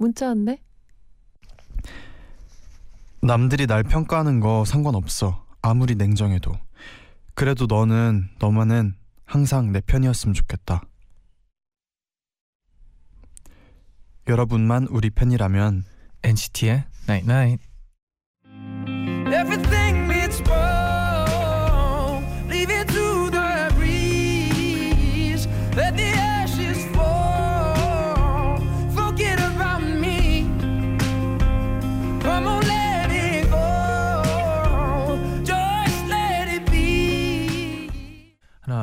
문자 0.00 0.28
왔네. 0.28 0.58
남들이 3.20 3.66
날 3.66 3.82
평가하는 3.82 4.40
거 4.40 4.64
상관없어. 4.64 5.44
아무리 5.60 5.94
냉정해도. 5.94 6.52
그래도 7.34 7.66
너는 7.66 8.30
너만은 8.38 8.94
항상 9.26 9.72
내 9.72 9.82
편이었으면 9.82 10.32
좋겠다. 10.32 10.82
여러분만 14.26 14.86
우리 14.90 15.10
편이라면 15.10 15.84
NCT의 16.22 16.84
Night 17.06 17.30
Night. 17.30 17.30
Everything 17.30 17.69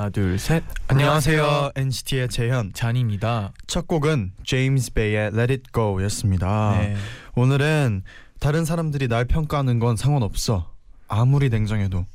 하나 0.08 0.10
둘 0.10 0.40
셋. 0.40 0.64
안녕하세요. 0.88 1.72
NCT의 1.76 2.30
재현. 2.30 2.72
잔입니다. 2.74 3.52
첫 3.68 3.88
곡은 3.88 4.32
제임스 4.46 4.94
베이의 4.94 5.32
Let 5.34 5.52
It 5.52 5.64
Go였습니다. 5.74 6.78
네. 6.80 6.96
오늘은 7.36 8.04
다른 8.40 8.64
사람들이 8.64 9.10
날 9.10 9.26
평가하는 9.26 9.80
건 9.80 9.98
상관없어. 9.98 10.72
아무리 11.10 11.50
냉정해도. 11.50 12.06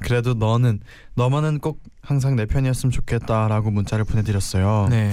그래도 0.00 0.32
너는 0.34 0.80
너만은 1.16 1.58
꼭 1.58 1.82
항상 2.00 2.34
내 2.34 2.46
편이었으면 2.46 2.90
좋겠다라고 2.90 3.70
문자를 3.70 4.06
보내드렸어요. 4.06 4.88
네. 4.88 5.12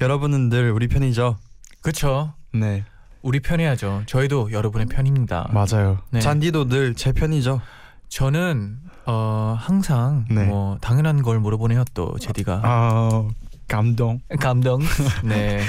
여러분은 0.00 0.50
늘 0.50 0.70
우리 0.70 0.86
편이죠. 0.86 1.36
그쵸. 1.82 2.32
네, 2.52 2.84
우리 3.22 3.40
편해야죠. 3.40 4.04
저희도 4.06 4.52
여러분의 4.52 4.86
편입니다. 4.86 5.50
맞아요. 5.52 5.98
네. 6.10 6.20
잔디도 6.20 6.68
늘 6.68 6.94
제 6.94 7.10
편이죠. 7.12 7.60
저는 8.10 8.76
어 9.06 9.56
항상 9.58 10.26
네. 10.28 10.44
뭐 10.44 10.76
당연한 10.80 11.22
걸 11.22 11.38
물어보네요 11.40 11.84
또 11.94 12.14
제디가 12.20 12.60
아 12.62 13.28
감동. 13.68 14.20
감동. 14.40 14.80
네. 15.24 15.62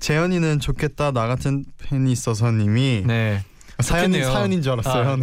재현이는 0.00 0.58
좋겠다 0.58 1.12
나 1.12 1.26
같은 1.28 1.64
팬이 1.78 2.10
있어서 2.10 2.50
님이 2.50 3.04
네. 3.06 3.44
사연인 3.80 4.12
좋겠네요. 4.12 4.32
사연인 4.32 4.62
줄 4.62 4.72
알았어요. 4.72 5.10
아, 5.10 5.16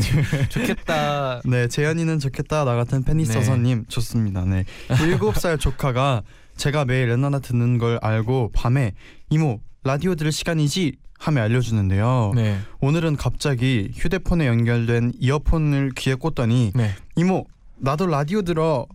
좋겠다. 0.50 1.42
네, 1.46 1.68
재현이는 1.68 2.20
좋겠다 2.20 2.66
나 2.66 2.76
같은 2.76 3.04
팬이 3.04 3.24
네. 3.24 3.30
있어서님 3.30 3.86
좋습니다. 3.88 4.46
네, 4.46 4.66
일곱 5.04 5.38
살 5.38 5.58
조카가 5.58 6.22
제가 6.56 6.86
매일 6.86 7.10
연하나 7.10 7.40
듣는 7.40 7.78
걸 7.78 8.00
알고 8.02 8.52
밤에 8.54 8.94
이모 9.30 9.60
라디오 9.84 10.14
들을 10.16 10.32
시간이지 10.32 10.94
하며 11.20 11.42
알려주는데요. 11.42 12.32
네. 12.34 12.58
오늘은 12.80 13.18
갑자기 13.18 13.92
휴대폰에 13.94 14.48
연결된 14.48 15.12
이어폰을 15.20 15.92
귀에 15.96 16.16
꽂더니 16.16 16.72
네. 16.74 16.96
이모 17.16 17.46
나도 17.78 18.08
라디오 18.08 18.42
들어 18.42 18.88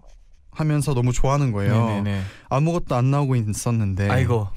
하면서 0.51 0.95
너무 0.95 1.13
좋아하는 1.13 1.53
거예요. 1.53 1.87
네. 1.87 2.03
네. 2.03 2.23
아무것도 2.49 2.95
안 2.95 3.11
나오고 3.11 3.37
있었는데 3.37 4.09
아이고. 4.09 4.49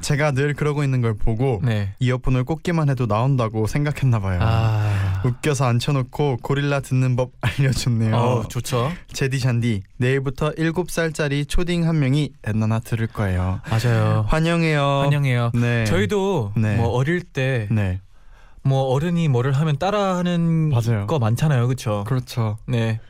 제가 0.00 0.32
늘 0.32 0.54
그러고 0.54 0.84
있는 0.84 1.00
걸 1.00 1.14
보고 1.14 1.60
네. 1.64 1.94
이어폰을 1.98 2.44
꽂기만 2.44 2.88
해도 2.90 3.06
나온다고 3.06 3.66
생각했나 3.66 4.20
봐요. 4.20 4.38
아. 4.42 5.05
웃겨서 5.26 5.64
앉혀놓고 5.66 6.38
고릴라 6.42 6.80
듣는 6.80 7.16
법 7.16 7.32
알려줬네요. 7.40 8.14
어, 8.16 8.48
좋죠. 8.48 8.92
제디 9.12 9.38
샨디 9.38 9.82
내일부터 9.98 10.52
7살짜리 10.52 11.48
초딩 11.48 11.86
한 11.86 11.98
명이 11.98 12.32
엔나나 12.44 12.78
들을 12.80 13.06
거예요. 13.06 13.60
맞아요. 13.68 14.24
환영해요. 14.28 14.82
환영해요. 15.04 15.50
네. 15.54 15.84
저희도 15.84 16.52
네. 16.56 16.76
뭐 16.76 16.88
어릴 16.88 17.22
때뭐 17.22 17.68
네. 17.70 18.00
어른이 18.64 19.28
뭐를 19.28 19.52
하면 19.52 19.76
따라하는 19.78 20.70
맞아요. 20.70 21.06
거 21.06 21.18
많잖아요, 21.18 21.66
그렇죠? 21.66 22.04
그렇죠. 22.06 22.58
네, 22.66 23.00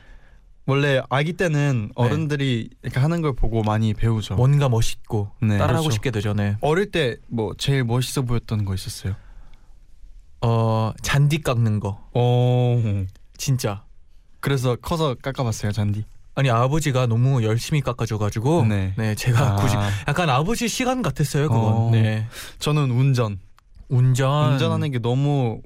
원래 0.65 1.01
아기 1.09 1.33
때는 1.33 1.91
어른들이 1.95 2.69
이렇게 2.83 2.99
하는 2.99 3.21
걸 3.21 3.33
보고 3.35 3.63
많이 3.63 3.93
배우죠. 3.93 4.35
뭔가 4.35 4.69
멋있고 4.69 5.31
네. 5.41 5.57
따라하고 5.57 5.83
그렇죠. 5.83 5.91
싶게 5.91 6.11
되죠. 6.11 6.33
네. 6.33 6.57
어릴 6.61 6.91
때 6.91 7.17
뭐 7.29 7.53
제일 7.57 7.83
멋있어 7.83 8.21
보였던 8.23 8.65
거 8.65 8.73
있었어요? 8.73 9.15
어 10.41 10.91
잔디 11.01 11.41
깎는 11.41 11.79
거 11.79 11.99
오. 12.13 12.79
진짜. 13.37 13.83
그래서 14.39 14.75
커서 14.75 15.15
깎아봤어요 15.15 15.71
잔디. 15.71 16.05
아니 16.35 16.49
아버지가 16.51 17.07
너무 17.07 17.43
열심히 17.43 17.81
깎아줘가지고 17.81 18.65
네. 18.65 18.93
네, 18.95 19.15
제가 19.15 19.53
아. 19.53 19.55
굳이 19.55 19.75
약간 20.07 20.29
아버지 20.29 20.67
시간 20.67 21.01
같았어요 21.01 21.47
그건. 21.49 21.73
어. 21.73 21.89
네. 21.91 22.27
저는 22.59 22.91
운전. 22.91 23.39
운전. 23.89 24.53
운전하는 24.53 24.91
게 24.91 24.99
너무 24.99 25.61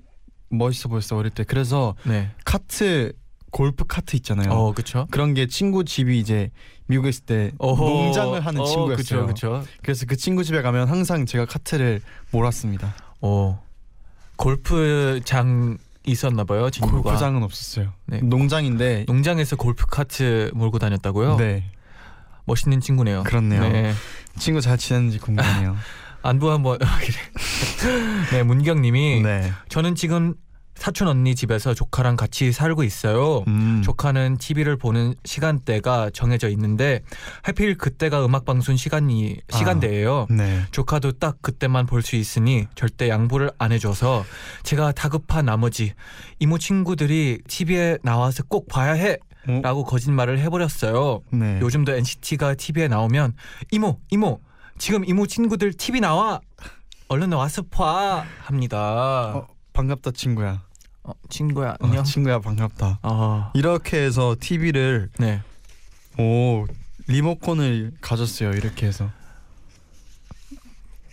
멋있어 0.49 0.89
보였어 0.89 1.17
어릴 1.17 1.31
때. 1.31 1.43
그래서 1.43 1.95
네. 2.05 2.29
카트 2.45 3.11
골프 3.51 3.83
카트 3.85 4.15
있잖아요. 4.15 4.49
어 4.51 4.71
그렇죠. 4.73 5.07
그런 5.11 5.33
게 5.33 5.45
친구 5.47 5.83
집이 5.83 6.17
이제 6.19 6.49
미국에 6.87 7.09
있을 7.09 7.25
때 7.25 7.51
농장을 7.59 8.39
하는 8.39 8.65
친구였어요. 8.65 8.95
그렇죠, 8.95 9.25
그렇죠. 9.25 9.63
그래서 9.81 10.05
그 10.07 10.15
친구 10.15 10.43
집에 10.45 10.61
가면 10.61 10.87
항상 10.87 11.25
제가 11.25 11.45
카트를 11.45 12.01
몰았습니다. 12.31 12.93
어 13.21 13.61
골프장 14.41 15.77
있었나 16.05 16.43
봐요 16.43 16.69
친구가. 16.69 17.01
골프장은 17.01 17.43
없었어요. 17.43 17.93
네. 18.07 18.19
농장인데 18.21 19.05
농장에서 19.07 19.55
골프 19.55 19.85
카트 19.85 20.51
몰고 20.55 20.79
다녔다고요? 20.79 21.37
네 21.37 21.63
멋있는 22.45 22.81
친구네요. 22.81 23.23
그렇네요. 23.23 23.61
네. 23.61 23.93
친구 24.39 24.61
잘 24.61 24.77
지냈는지 24.77 25.19
궁금해요. 25.19 25.77
안부 26.23 26.51
한번 26.51 26.79
네 28.31 28.43
문경님이 28.43 29.21
네. 29.21 29.51
저는 29.69 29.95
지금 29.95 30.35
사촌 30.81 31.07
언니 31.07 31.35
집에서 31.35 31.75
조카랑 31.75 32.15
같이 32.15 32.51
살고 32.51 32.83
있어요. 32.83 33.43
음. 33.47 33.83
조카는 33.85 34.37
TV를 34.37 34.77
보는 34.77 35.13
시간대가 35.23 36.09
정해져 36.11 36.49
있는데 36.49 37.01
하필 37.43 37.77
그때가 37.77 38.25
음악 38.25 38.45
방송 38.45 38.75
시간이 38.75 39.37
아. 39.53 39.57
시간대예요. 39.57 40.25
네. 40.31 40.63
조카도 40.71 41.13
딱 41.13 41.37
그때만 41.43 41.85
볼 41.85 42.01
수 42.01 42.15
있으니 42.15 42.65
절대 42.73 43.09
양보를 43.09 43.51
안 43.59 43.71
해줘서 43.71 44.25
제가 44.63 44.91
다급한 44.91 45.45
나머지 45.45 45.93
이모 46.39 46.57
친구들이 46.57 47.41
TV에 47.47 47.99
나와서 48.01 48.41
꼭 48.47 48.67
봐야 48.67 48.93
해. 48.93 49.17
어? 49.47 49.59
라고 49.61 49.83
거짓말을 49.83 50.39
해버렸어요. 50.39 51.21
네. 51.31 51.59
요즘도 51.61 51.93
NCT가 51.93 52.55
TV에 52.55 52.87
나오면 52.87 53.35
이모 53.69 53.99
이모 54.09 54.39
지금 54.79 55.05
이모 55.05 55.27
친구들 55.27 55.73
TV 55.73 56.01
나와 56.01 56.41
얼른 57.07 57.33
와서 57.33 57.61
봐 57.69 58.25
합니다. 58.41 59.35
어, 59.35 59.47
반갑다 59.73 60.09
친구야. 60.09 60.63
어, 61.03 61.13
친구야 61.29 61.71
어, 61.71 61.75
안녕. 61.81 62.03
친구야 62.03 62.39
반갑다. 62.39 62.99
어, 63.03 63.51
이렇게 63.53 63.97
해서 64.03 64.35
TV를 64.39 65.09
네. 65.17 65.41
오 66.19 66.65
리모컨을 67.07 67.93
가졌어요. 68.01 68.51
이렇게 68.51 68.87
해서. 68.87 69.09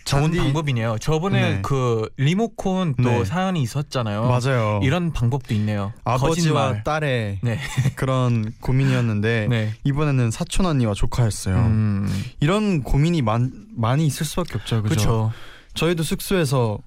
좋은 0.05 0.23
잔디- 0.23 0.37
방법이네요. 0.39 0.97
저번에 0.99 1.41
네. 1.55 1.61
그 1.61 2.09
리모콘 2.17 2.95
또 2.95 3.03
네. 3.09 3.25
사연이 3.25 3.61
있었잖아요. 3.61 4.23
맞아요. 4.27 4.79
이런 4.81 5.13
방법도 5.13 5.53
있네요. 5.53 5.93
아버지와 6.03 6.69
거짓말. 6.69 6.83
딸의 6.83 7.39
네. 7.43 7.59
그런 7.95 8.51
고민이었는데 8.59 9.47
네. 9.49 9.73
이번에는 9.83 10.31
사촌 10.31 10.65
언니와 10.65 10.95
조카였어요. 10.95 11.55
음, 11.57 12.07
이런 12.39 12.81
고민이 12.81 13.21
많, 13.21 13.51
많이 13.75 14.07
있을 14.07 14.25
수밖에 14.25 14.55
없죠. 14.55 14.81
그렇죠. 14.81 15.31
저희도 15.75 16.01
숙소에서 16.01 16.79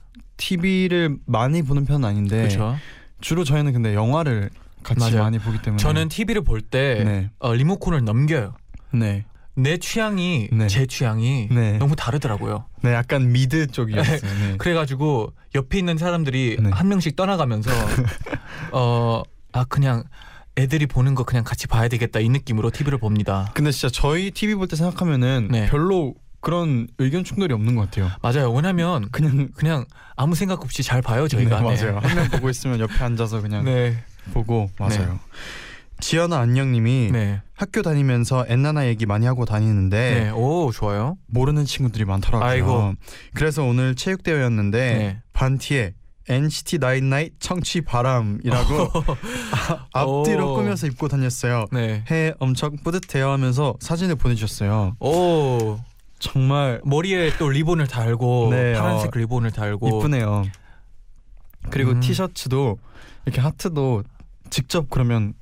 TV를 0.47 1.17
많이 1.27 1.62
보는 1.62 1.85
편은 1.85 2.06
아닌데 2.09 2.39
그렇죠. 2.39 2.77
주로 3.21 3.44
저희는 3.44 3.73
근데 3.73 3.94
영화를 3.94 4.50
같이 4.83 4.99
맞아요. 5.00 5.23
많이 5.23 5.39
보기 5.39 5.62
때문에 5.62 5.81
저는 5.81 6.09
TV를 6.09 6.43
볼때 6.43 7.03
네. 7.05 7.31
어, 7.39 7.55
리모콘을 7.55 8.05
넘겨요. 8.05 8.55
네. 8.93 9.25
내 9.55 9.77
취향이 9.77 10.49
네. 10.50 10.67
제 10.67 10.87
취향이 10.87 11.49
네. 11.50 11.79
너무 11.79 11.94
다르더라고요. 11.94 12.65
네, 12.83 12.93
약간 12.94 13.31
미드 13.33 13.67
쪽이었어요. 13.69 14.19
네. 14.21 14.56
그래가지고 14.59 15.33
옆에 15.55 15.79
있는 15.79 15.99
사람들이 15.99 16.56
네. 16.61 16.71
한 16.71 16.89
명씩 16.89 17.15
떠나가면서 17.17 17.71
어 18.73 19.23
아 19.55 19.65
그냥 19.65 20.05
애들이 20.56 20.87
보는 20.87 21.15
거 21.15 21.25
그냥 21.25 21.44
같이 21.44 21.67
봐야 21.67 21.87
되겠다 21.89 22.21
이 22.21 22.29
느낌으로 22.31 22.71
TV를 22.71 22.97
봅니다. 22.99 23.50
근데 23.55 23.71
진짜 23.71 23.91
저희 23.93 24.31
TV 24.31 24.55
볼 24.55 24.67
때 24.67 24.77
생각하면은 24.77 25.49
네. 25.50 25.67
별로 25.69 26.15
그런 26.43 26.89
의견 26.99 27.23
충돌이 27.23 27.55
없는 27.55 27.77
것 27.77 27.83
같아요. 27.83 28.11
맞아요. 28.21 28.53
왜냐면 28.53 29.09
그냥 29.12 29.49
그냥 29.55 29.87
아무 30.17 30.35
생각 30.35 30.62
없이 30.62 30.83
잘 30.83 31.00
봐요 31.00 31.29
저희가. 31.29 31.61
네, 31.61 31.65
맞아요. 31.65 31.99
한명 32.03 32.29
보고 32.31 32.50
있으면 32.50 32.81
옆에 32.81 33.03
앉아서 33.03 33.41
그냥 33.41 33.65
네. 33.65 33.97
보고 34.35 34.69
맞아요. 34.79 35.21
지연아 36.00 36.37
안녕님이 36.41 37.11
네. 37.12 37.41
학교 37.55 37.81
다니면서 37.81 38.44
엔나나 38.49 38.89
얘기 38.89 39.06
많이 39.06 39.25
하고 39.25 39.44
다니는데 39.44 40.25
네. 40.25 40.31
오 40.31 40.73
좋아요. 40.73 41.17
모르는 41.29 41.65
친구들이 41.65 42.05
많더라고요. 42.05 42.49
아이고. 42.50 42.94
그래서 43.35 43.62
오늘 43.62 43.94
체육 43.94 44.25
대회였는데 44.25 44.79
네. 44.99 45.23
반티에 45.33 45.94
NCT 46.29 46.79
나인나잇 46.79 47.35
청취 47.39 47.83
바람이라고 47.83 48.89
앞뒤로 49.94 50.53
오. 50.53 50.56
꾸며서 50.56 50.89
입고 50.89 51.06
다녔어요. 51.06 51.67
네. 51.71 52.05
해 52.11 52.33
엄청 52.41 52.77
뿌듯해요 52.83 53.31
하면서 53.31 53.75
사진을 53.79 54.17
보내주셨어요. 54.17 54.97
오 54.99 55.79
정말 56.23 56.81
머리에 56.85 57.37
또 57.37 57.49
리본을 57.49 57.89
달고 57.89 58.49
네, 58.55 58.75
파란색 58.75 59.09
어, 59.17 59.19
리본을 59.19 59.51
달고 59.51 59.99
이쁘네요. 59.99 60.45
그리고 61.71 61.91
음. 61.91 62.01
티셔츠도 62.01 62.79
이렇게 63.27 63.41
하트도 63.41 64.05
직접 64.51 64.89
그러면 64.89 65.35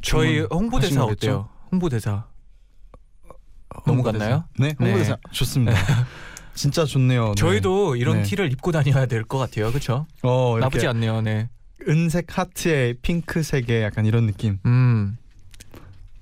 저희 0.00 0.40
홍보대사? 0.40 1.04
어때요? 1.04 1.48
홍보대사 1.70 2.24
넘어갔나요? 3.86 4.44
네, 4.58 4.74
홍보대사 4.80 5.16
좋습니다. 5.32 5.74
진짜 6.54 6.84
좋네요. 6.86 7.28
네. 7.28 7.34
저희도 7.34 7.96
이런 7.96 8.18
네. 8.18 8.22
티를 8.22 8.50
입고 8.52 8.72
다녀야 8.72 9.04
될 9.06 9.24
것 9.24 9.38
같아요. 9.38 9.68
그렇죠? 9.68 10.06
어, 10.22 10.56
나쁘지 10.60 10.86
않네요. 10.86 11.20
네. 11.20 11.48
은색 11.88 12.38
하트에 12.38 12.94
핑크색에 13.02 13.82
약간 13.82 14.06
이런 14.06 14.26
느낌 14.26 14.58
음. 14.64 15.16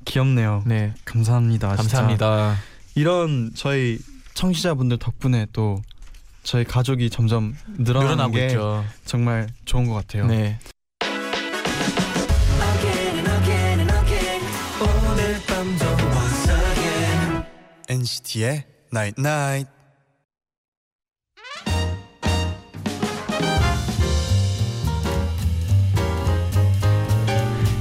귀엽네요. 0.05 0.63
네. 0.67 0.95
감사합니다. 1.05 1.77
진짜. 1.77 1.99
감사합니다. 1.99 2.56
이런 3.00 3.50
저희 3.55 3.99
청취자분들 4.35 4.99
덕분에 4.99 5.47
또 5.55 5.81
저희 6.43 6.64
가족이 6.64 7.08
점점 7.08 7.56
늘어나는 7.79 8.17
늘어나고 8.17 8.32
게 8.35 8.47
있죠. 8.49 8.85
정말 9.06 9.49
좋은 9.64 9.88
것 9.88 9.94
같아요. 9.94 10.26
네. 10.26 10.58
NCT의 17.88 18.67
Night 18.93 19.19
Night. 19.19 19.70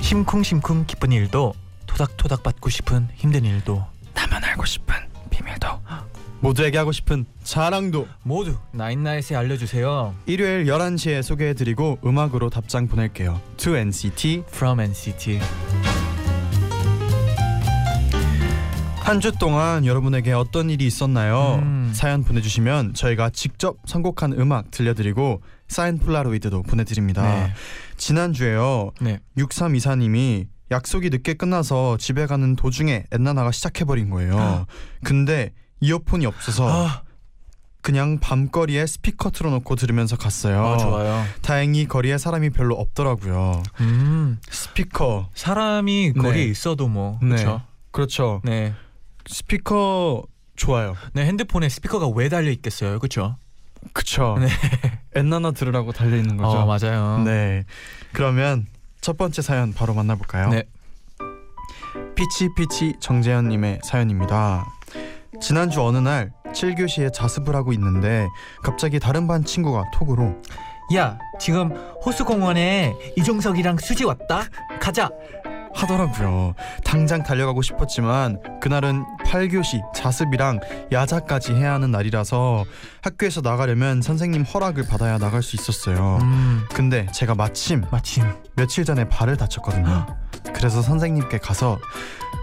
심쿵심쿵 0.02 0.86
기쁜 0.88 1.12
일도 1.12 1.54
토닥토닥 1.88 2.42
받고 2.42 2.70
싶은 2.70 3.10
힘든 3.16 3.44
일도 3.44 3.86
나만 4.30 4.44
알고 4.44 4.66
싶은 4.66 5.09
비밀도 5.40 5.68
모두에게 6.42 6.78
하고 6.78 6.92
싶은 6.92 7.26
자랑도 7.44 8.08
모두 8.24 8.56
나인나잇에 8.72 9.36
알려주세요. 9.36 10.16
일요일 10.26 10.66
11시에 10.66 11.22
소개해드리고 11.22 12.00
음악으로 12.06 12.50
답장 12.50 12.88
보낼게요. 12.88 13.42
To 13.58 13.76
NCT 13.76 14.44
From 14.48 14.80
NCT. 14.80 15.40
한 19.02 19.20
주 19.22 19.32
동안 19.32 19.86
여러분에게 19.88 20.34
어떤 20.34 20.70
일이 20.70 20.86
있었나요? 20.86 21.60
음. 21.64 21.90
사연 21.96 22.24
보내주시면 22.24 22.94
저희가 22.94 23.32
직접 23.32 23.78
선곡한 23.86 24.34
음악 24.34 24.70
들려드리고 24.70 25.42
사인 25.68 25.98
폴라로이드도 25.98 26.62
보내드립니다. 26.62 27.24
네. 27.24 27.54
지난주에요. 27.98 28.92
네. 29.02 29.20
6324님이 29.36 30.46
약속이 30.72 31.10
늦게 31.10 31.34
끝나서 31.34 31.98
집에 31.98 32.26
가는 32.26 32.56
도중에 32.56 33.06
엔나나가 33.12 33.52
시작해버린 33.52 34.10
거예요. 34.10 34.66
근데 35.04 35.52
이어폰이 35.82 36.26
없어서 36.26 36.68
아, 36.70 37.04
그냥 37.82 38.20
밤거리에 38.20 38.86
스피커 38.86 39.32
틀어놓고 39.32 39.76
들으면서 39.76 40.16
갔어요. 40.18 40.66
아, 40.66 40.78
좋아요. 40.78 41.24
다행히 41.42 41.88
거리에 41.88 42.18
사람이 42.18 42.52
별로 42.52 42.76
없더라고요. 42.76 43.64
음. 43.80 44.40
스피커 44.50 45.30
사람이 45.34 46.14
거리에 46.14 46.46
네. 46.46 46.52
있어도 46.52 46.88
뭐 46.88 47.18
네. 47.22 47.30
그렇죠. 47.30 47.62
그렇죠. 47.92 48.42
네. 48.44 48.74
스피커 49.26 50.24
좋아요. 50.56 50.96
네 51.14 51.26
핸드폰에 51.26 51.70
스피커가 51.70 52.10
왜 52.10 52.28
달려 52.30 52.52
있겠어요, 52.52 53.00
그렇죠? 53.00 53.38
그쵸. 53.94 54.38
네. 54.40 54.50
엔나나 55.16 55.52
들으라고 55.52 55.94
달려 55.94 56.18
있는 56.18 56.36
거죠. 56.38 56.50
어 56.50 56.66
맞아요. 56.66 57.24
네. 57.24 57.64
그러면 58.12 58.66
첫 59.02 59.18
번째 59.18 59.42
사연 59.42 59.74
바로 59.74 59.94
만나볼까요? 59.94 60.50
네. 60.50 60.64
피치피치 62.16 62.96
정재현님의 63.00 63.80
사연입니다. 63.84 64.66
지난주 65.42 65.82
어느 65.82 65.98
날 65.98 66.32
7교시에 66.54 67.14
자습을 67.14 67.56
하고 67.56 67.72
있는데 67.74 68.28
갑자기 68.64 69.00
다른 69.00 69.28
반 69.28 69.44
친구가 69.44 69.86
톡으로 69.94 70.36
야 70.96 71.18
지금 71.40 71.72
호수공원에 72.06 72.94
이종석이랑 73.16 73.78
수지 73.78 74.04
왔다. 74.04 74.44
가자. 74.82 75.10
하더라고요. 75.74 76.56
당장 76.84 77.24
달려가고 77.24 77.62
싶었지만 77.62 78.42
그날은 78.60 79.06
8교시 79.30 79.82
자습이랑 79.94 80.60
야자까지 80.92 81.54
해야 81.54 81.74
하는 81.74 81.92
날이라서 81.92 82.66
학교에서 83.04 83.42
나가려면 83.42 84.02
선생님 84.02 84.42
허락을 84.42 84.88
받아야 84.88 85.18
나갈 85.20 85.44
수 85.44 85.56
있었어요. 85.56 86.18
음 86.22 86.66
근데 86.74 87.06
제가 87.14 87.36
마침 87.36 87.84
마침. 87.92 88.24
며칠 88.56 88.84
전에 88.86 89.08
발을 89.08 89.38
다쳤거든요. 89.38 90.08
그래서 90.54 90.82
선생님께 90.82 91.38
가서 91.38 91.80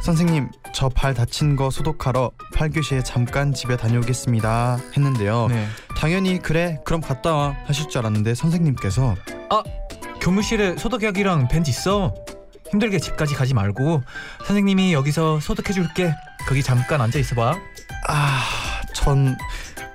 선생님 0.02 0.50
저 0.72 0.88
발 0.90 1.12
다친 1.14 1.56
거 1.56 1.70
소독하러 1.70 2.30
8교시에 2.54 3.02
잠깐 3.04 3.52
집에 3.52 3.76
다녀오겠습니다 3.76 4.78
했는데요. 4.96 5.48
네. 5.48 5.66
당연히 5.96 6.38
그래 6.38 6.78
그럼 6.84 7.00
갔다 7.00 7.34
와 7.34 7.56
하실 7.66 7.88
줄 7.88 7.98
알았는데 7.98 8.34
선생님께서 8.34 9.16
교무실에 10.20 10.76
소독약이랑 10.76 11.48
벤치 11.48 11.70
있어. 11.70 12.14
힘들게 12.70 12.98
집까지 12.98 13.34
가지 13.34 13.54
말고 13.54 14.02
선생님이 14.46 14.92
여기서 14.92 15.40
소독해 15.40 15.72
줄게. 15.72 16.12
거기 16.46 16.62
잠깐 16.62 17.00
앉아 17.00 17.18
있어봐. 17.18 17.56
아 18.08 18.42
전 18.96 19.36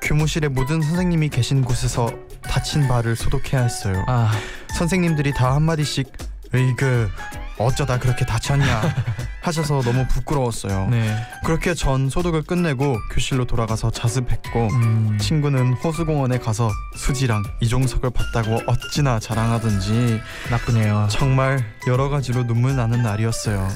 교무실에 0.02 0.48
모든 0.48 0.82
선생님이 0.82 1.30
계신 1.30 1.64
곳에서 1.64 2.12
다친 2.44 2.88
발을 2.88 3.16
소독해야 3.16 3.62
했어요. 3.64 4.06
아 4.08 4.32
선생님들이 4.78 5.34
다 5.34 5.56
한마디씩 5.56 6.12
으이그 6.54 7.10
어쩌다 7.58 7.98
그렇게 8.00 8.26
다쳤냐 8.26 8.82
하셔서 9.42 9.82
너무 9.82 10.06
부끄러웠어요. 10.08 10.88
네. 10.90 11.16
그렇게 11.44 11.74
전 11.74 12.10
소독을 12.10 12.44
끝내고 12.44 12.98
교실로 13.12 13.46
돌아가서 13.46 13.90
자습했고 13.92 14.68
음. 14.72 15.18
친구는 15.20 15.74
호수공원에 15.74 16.38
가서 16.38 16.70
수지랑 16.96 17.44
이종석을 17.62 18.12
봤다고 18.12 18.62
어찌나 18.68 19.20
자랑하던지 19.20 20.22
나쁘네요. 20.52 21.08
정말 21.10 21.64
여러 21.88 22.10
가지로 22.10 22.46
눈물 22.46 22.76
나는 22.76 23.02
날이었어요. 23.04 23.68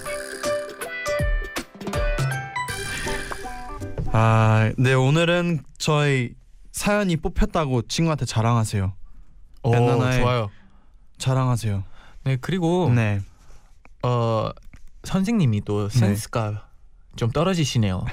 아, 4.18 4.72
네 4.78 4.94
오늘은 4.94 5.60
저희 5.78 6.36
사연이 6.72 7.18
뽑혔다고 7.18 7.82
친구한테 7.82 8.26
자랑하세요. 8.26 8.94
오, 9.64 9.72
좋아요. 9.72 10.50
자랑하세요. 11.18 11.84
네 12.24 12.38
그리고 12.40 12.90
네. 12.96 13.20
어 14.04 14.52
선생님이 15.04 15.66
또 15.66 15.90
센스가 15.90 16.66
좀 17.18 17.30
떨어지시네요. 17.30 18.06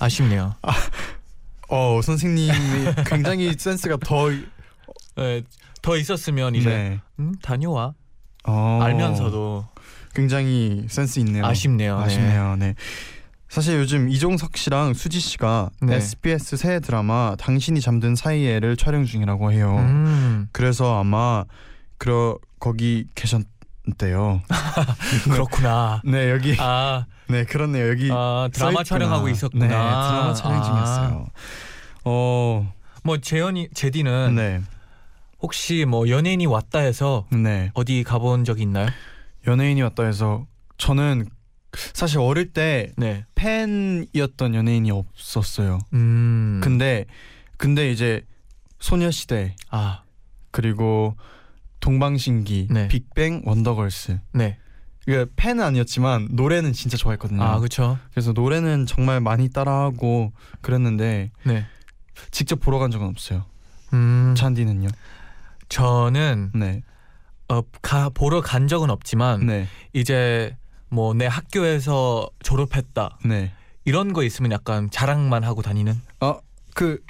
아쉽네요. 0.00 0.56
어 1.70 2.00
선생님이 2.02 2.50
굉장히 3.06 3.52
센스가 3.56 3.98
더 4.04 4.30
네, 5.16 5.42
더 5.82 5.96
있었으면 5.96 6.56
이제 6.56 6.68
네. 6.68 7.00
음, 7.20 7.32
다녀와 7.40 7.94
어, 8.42 8.80
알면서도 8.82 9.68
굉장히 10.16 10.84
센스 10.88 11.20
있네요. 11.20 11.46
아쉽네요. 11.46 11.98
네. 12.00 12.04
아쉽네요. 12.04 12.56
네. 12.56 12.74
사실 13.48 13.78
요즘 13.78 14.08
이종석 14.08 14.56
씨랑 14.56 14.94
수지 14.94 15.20
씨가 15.20 15.70
네. 15.82 15.96
SBS 15.96 16.56
새 16.56 16.80
드라마 16.80 17.36
당신이 17.38 17.80
잠든 17.80 18.16
사이에를 18.16 18.76
촬영 18.76 19.04
중이라고 19.04 19.52
해요. 19.52 19.76
음, 19.78 20.48
그래서 20.52 20.98
아마 20.98 21.44
그러 21.98 22.38
거기 22.58 23.06
계셨대요. 23.14 24.42
그렇구나. 25.30 26.00
네 26.04 26.30
여기 26.30 26.56
아, 26.58 27.06
네 27.28 27.44
그렇네요 27.44 27.88
여기 27.88 28.08
아 28.10 28.48
드라마 28.52 28.78
써있구나. 28.78 28.84
촬영하고 28.84 29.28
있었구나. 29.28 29.64
네 29.66 29.70
드라마 29.70 30.34
촬영 30.34 30.58
아. 30.58 30.62
중이었어요. 30.62 31.26
어, 32.06 32.72
뭐 33.04 33.18
재현이 33.18 33.68
제디는 33.72 34.34
네, 34.34 34.62
혹시 35.40 35.84
뭐 35.84 36.08
연예인이 36.08 36.46
왔다 36.46 36.80
해서 36.80 37.26
네 37.30 37.70
어디 37.74 38.02
가본 38.02 38.44
적이 38.44 38.62
있나요? 38.62 38.88
연예인이 39.46 39.80
왔다 39.82 40.04
해서 40.04 40.46
저는 40.78 41.26
사실 41.92 42.18
어릴 42.18 42.52
때 42.52 42.92
네. 42.96 43.24
팬이었던 43.34 44.54
연예인이 44.54 44.90
없었어요. 44.90 45.78
음. 45.92 46.60
근데 46.62 47.04
근데 47.56 47.90
이제 47.90 48.24
소녀시대 48.80 49.56
아, 49.70 50.02
그리고 50.50 51.16
동방신기, 51.80 52.68
네. 52.70 52.88
빅뱅, 52.88 53.42
원더걸스 53.44 54.18
네. 54.32 54.58
그 55.06 55.30
팬은 55.36 55.62
아니었지만 55.62 56.28
노래는 56.30 56.72
진짜 56.72 56.96
좋아했거든요. 56.96 57.42
아 57.42 57.58
그렇죠. 57.58 57.98
그래서 58.12 58.32
노래는 58.32 58.86
정말 58.86 59.20
많이 59.20 59.50
따라하고 59.50 60.32
그랬는데 60.62 61.30
네. 61.44 61.66
직접 62.30 62.60
보러 62.60 62.78
간 62.78 62.90
적은 62.90 63.06
없어요. 63.06 63.44
음 63.92 64.34
찬디는요? 64.36 64.88
저는 65.68 66.52
네. 66.54 66.82
어, 67.48 67.62
가 67.82 68.08
보러 68.08 68.40
간 68.40 68.68
적은 68.68 68.88
없지만 68.90 69.46
네. 69.46 69.68
이제 69.92 70.56
뭐 70.94 71.14
내 71.14 71.26
학교에서 71.26 72.28
졸업했다 72.42 73.18
네. 73.24 73.52
이런 73.84 74.12
거 74.12 74.22
있으면 74.22 74.52
약간 74.52 74.88
자랑만 74.90 75.44
하고 75.44 75.60
다니는. 75.62 76.00
그 76.74 77.00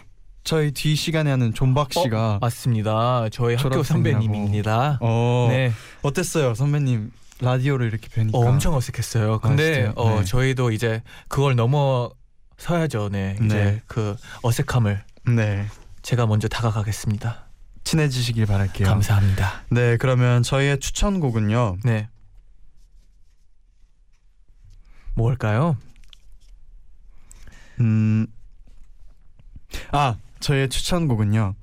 저희 0.43 0.73
뒤 0.73 0.95
시간에 0.95 1.31
하는 1.31 1.55
존박 1.55 1.93
씨가 1.93 2.39
맞습니다. 2.41 3.29
저희 3.33 3.55
학교. 3.55 3.83
선배님입니다. 3.83 4.99
어, 5.01 5.47
네. 5.51 5.73
어땠어요, 6.03 6.55
선배님? 6.55 7.11
라디오를 7.41 7.87
이렇게 7.87 8.09
뵈니까. 8.09 8.37
어, 8.37 8.47
엄청 8.49 8.75
어색했어요. 8.75 9.39
근데 9.41 9.75
진짜요? 9.75 9.93
어, 9.97 10.19
네. 10.21 10.25
저희도 10.25 10.71
이제 10.73 11.03
그걸 11.29 11.57
넘어서야죠. 11.57 13.09
네. 13.11 13.37
이제 13.45 13.55
네. 13.57 13.83
그 13.87 14.17
어색함을 14.43 15.03
네. 15.35 15.67
제가 16.03 16.27
먼저 16.27 16.49
다가가겠습니다. 16.49 17.47
친해지시길 17.85 18.47
바랄게요. 18.47 18.87
감사합니다. 18.89 19.63
네, 19.71 19.97
그러면 19.99 20.43
저희의 20.43 20.79
추천곡은요. 20.81 21.79
네. 21.85 22.09
뭘까요? 25.15 25.77
음. 27.81 28.27
아, 29.93 30.17
저희의 30.41 30.69
추천곡은요. 30.69 31.55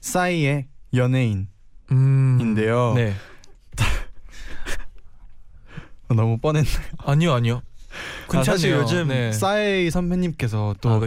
싸이의 0.00 0.66
연예인인데요. 0.94 1.46
음. 1.90 2.94
네. 2.94 3.14
너무 6.08 6.38
뻔했네. 6.38 6.68
아니요, 6.98 7.32
아니요. 7.32 7.62
아, 8.34 8.42
사실 8.42 8.70
괜찮네요. 8.70 8.82
요즘 8.82 9.08
네. 9.08 9.32
싸이 9.32 9.90
선배님께서 9.90 10.74
아, 10.76 10.80
또 10.80 11.00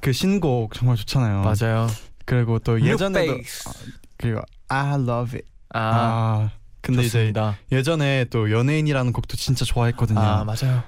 그. 0.00 0.12
신곡 0.12 0.74
정말 0.74 0.96
좋잖아요. 0.96 1.42
맞아요. 1.42 1.86
그리고 2.24 2.58
또 2.58 2.80
예전에도 2.80 3.32
Face. 3.32 3.72
그리고 4.16 4.40
I 4.68 4.94
love 4.94 5.38
it. 5.38 5.42
아, 5.70 5.80
아, 5.80 6.50
근데 6.80 7.02
이제 7.02 7.10
좋습니다. 7.10 7.56
예전에 7.70 8.24
또 8.26 8.50
연예인이라는 8.50 9.12
곡도 9.12 9.36
진짜 9.36 9.64
좋아했거든요. 9.64 10.20
아, 10.20 10.44
맞아요. 10.44 10.82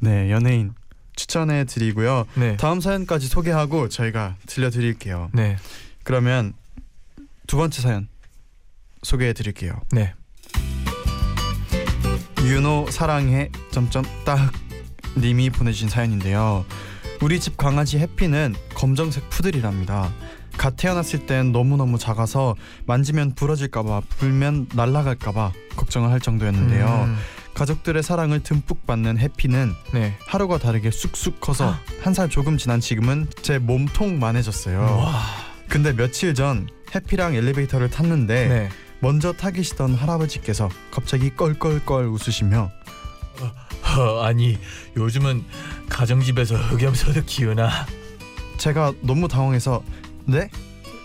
네, 0.00 0.30
연예인 0.30 0.74
추천해 1.16 1.64
드리고요. 1.64 2.26
네. 2.34 2.56
다음 2.56 2.80
사연까지 2.80 3.28
소개하고 3.28 3.88
저희가 3.88 4.36
들려 4.46 4.70
드릴게요. 4.70 5.30
네. 5.32 5.56
그러면 6.02 6.52
두 7.46 7.56
번째 7.56 7.82
사연 7.82 8.08
소개해 9.02 9.32
드릴게요. 9.32 9.80
네. 9.92 10.14
윤호 12.42 12.88
사랑해 12.90 13.50
점점 13.70 14.04
딱 14.24 14.52
님이 15.16 15.50
보내주신 15.50 15.88
사연인데요. 15.88 16.64
우리 17.22 17.40
집 17.40 17.56
강아지 17.56 17.98
해피는 17.98 18.54
검정색 18.74 19.30
푸들이랍니다. 19.30 20.12
갓 20.58 20.76
태어났을 20.76 21.26
땐 21.26 21.52
너무너무 21.52 21.98
작아서 21.98 22.54
만지면 22.86 23.34
부러질까봐 23.34 24.02
불면 24.18 24.68
날아갈까봐 24.74 25.52
걱정을 25.76 26.10
할 26.10 26.20
정도였는데요. 26.20 26.86
음, 26.86 27.16
가족들의 27.54 28.02
사랑을 28.02 28.42
듬뿍 28.42 28.86
받는 28.86 29.18
해피는 29.18 29.74
네. 29.92 30.16
하루가 30.26 30.58
다르게 30.58 30.90
쑥쑥 30.90 31.40
커서 31.40 31.74
한살 32.02 32.28
조금 32.28 32.58
지난 32.58 32.80
지금은 32.80 33.28
제 33.42 33.58
몸통만해졌어요. 33.58 34.80
와. 34.80 35.22
근데 35.68 35.94
며칠 35.94 36.34
전 36.34 36.68
해피랑 36.94 37.34
엘리베이터를 37.34 37.90
탔는데 37.90 38.48
네. 38.48 38.68
먼저 39.00 39.32
타 39.32 39.50
계시던 39.50 39.94
할아버지께서 39.94 40.68
갑자기 40.90 41.34
껄껄껄 41.34 42.06
웃으시며 42.06 42.70
허, 43.96 44.22
아니 44.24 44.58
요즘은 44.96 45.44
가정집에서 45.88 46.56
흑염소도 46.56 47.24
키우나? 47.26 47.70
제가 48.56 48.92
너무 49.02 49.28
당황해서 49.28 49.82
네? 50.26 50.48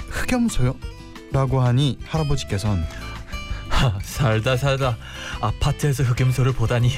흑염소요? 0.10 0.75
라고 1.32 1.62
하니 1.62 2.00
할아버지께선 2.06 2.84
하, 3.79 3.98
살다 4.03 4.57
살다 4.57 4.98
아파트에서 5.39 6.03
흑염소를 6.03 6.51
보다니 6.51 6.91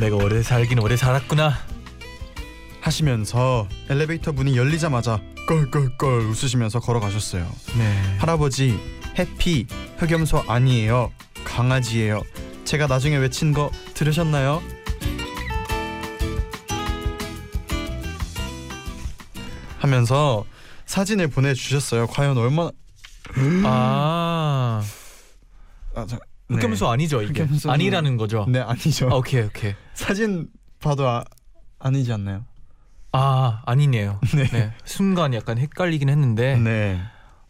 내가 0.00 0.16
오래 0.16 0.42
살긴 0.42 0.78
오래 0.78 0.96
살았구나. 0.96 1.54
하시면서 2.80 3.68
엘리베이터 3.90 4.32
문이 4.32 4.56
열리자마자 4.56 5.20
껄껄껄 5.46 6.20
웃으시면서 6.20 6.80
걸어가셨어요. 6.80 7.46
네. 7.76 8.16
할아버지 8.18 8.80
해피 9.18 9.66
흑염소 9.98 10.44
아니에요 10.48 11.12
강아지예요. 11.44 12.22
제가 12.64 12.86
나중에 12.86 13.18
외친 13.18 13.52
거 13.52 13.70
들으셨나요? 13.92 14.62
하면서 19.78 20.46
사진을 20.86 21.28
보내주셨어요. 21.28 22.06
과연 22.06 22.38
얼마나 22.38 22.70
아 23.64 24.82
아, 25.94 26.06
저, 26.08 26.18
흑염소 26.48 26.88
아니죠 26.88 27.22
이게? 27.22 27.46
흑염소는- 27.46 27.70
아니라는 27.70 28.16
거죠. 28.16 28.44
네, 28.48 28.58
네 28.58 28.64
아니죠. 28.64 29.08
아, 29.10 29.14
오케이 29.16 29.42
오케이. 29.42 29.74
사진 29.94 30.48
봐도 30.80 31.08
아, 31.08 31.24
아니지 31.78 32.12
않나요? 32.12 32.44
아 33.12 33.62
아니네요. 33.66 34.20
네. 34.34 34.44
네. 34.48 34.72
순간 34.84 35.34
약간 35.34 35.58
헷갈리긴 35.58 36.08
했는데. 36.08 36.56
네. 36.56 37.00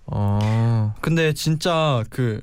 어. 0.07 0.95
근데 1.01 1.33
진짜 1.33 2.03
그 2.11 2.41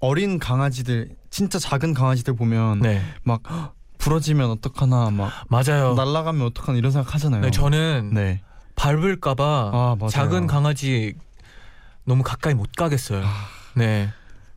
어린 0.00 0.38
강아지들 0.38 1.16
진짜 1.30 1.58
작은 1.58 1.94
강아지들 1.94 2.34
보면 2.36 2.80
네 2.80 3.00
막 3.24 3.40
"헉, 3.48 3.74
부러지면 3.98 4.50
어떡하나 4.50 5.10
막 5.10 5.32
맞아요. 5.48 5.94
날아가면 5.94 6.46
어떡하나 6.48 6.76
이런 6.78 6.90
생각 6.92 7.14
하잖아요. 7.14 7.40
네, 7.42 7.50
저는 7.50 8.10
네. 8.12 8.42
밟을까봐 8.74 9.70
아. 9.72 10.08
작은 10.10 10.46
강아지 10.46 11.14
너무 12.04 12.22
가까이 12.22 12.52
못 12.54 12.72
가겠어요. 12.72 13.24
네. 13.76 14.10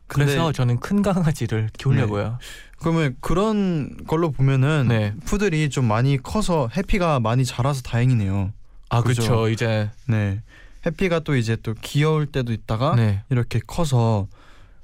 그래서 0.06 0.52
저는 0.52 0.78
큰 0.80 1.02
강아지를 1.02 1.70
키우려고요. 1.76 2.38
그러면 2.78 3.16
그런 3.20 3.96
걸로 4.06 4.30
보면은 4.30 4.86
네. 4.88 5.14
푸들이 5.24 5.70
좀 5.70 5.86
많이 5.86 6.18
커서 6.22 6.68
해피가 6.76 7.20
많이 7.20 7.44
자라서 7.44 7.82
다행이네요. 7.82 8.52
아. 8.88 9.02
그렇죠. 9.02 9.48
이제 9.48 9.90
네. 10.06 10.42
해피가 10.84 11.20
또 11.20 11.34
이제 11.34 11.56
또 11.56 11.74
귀여울 11.80 12.26
때도 12.26 12.52
있다가 12.52 12.94
네. 12.94 13.24
이렇게 13.30 13.60
커서 13.66 14.28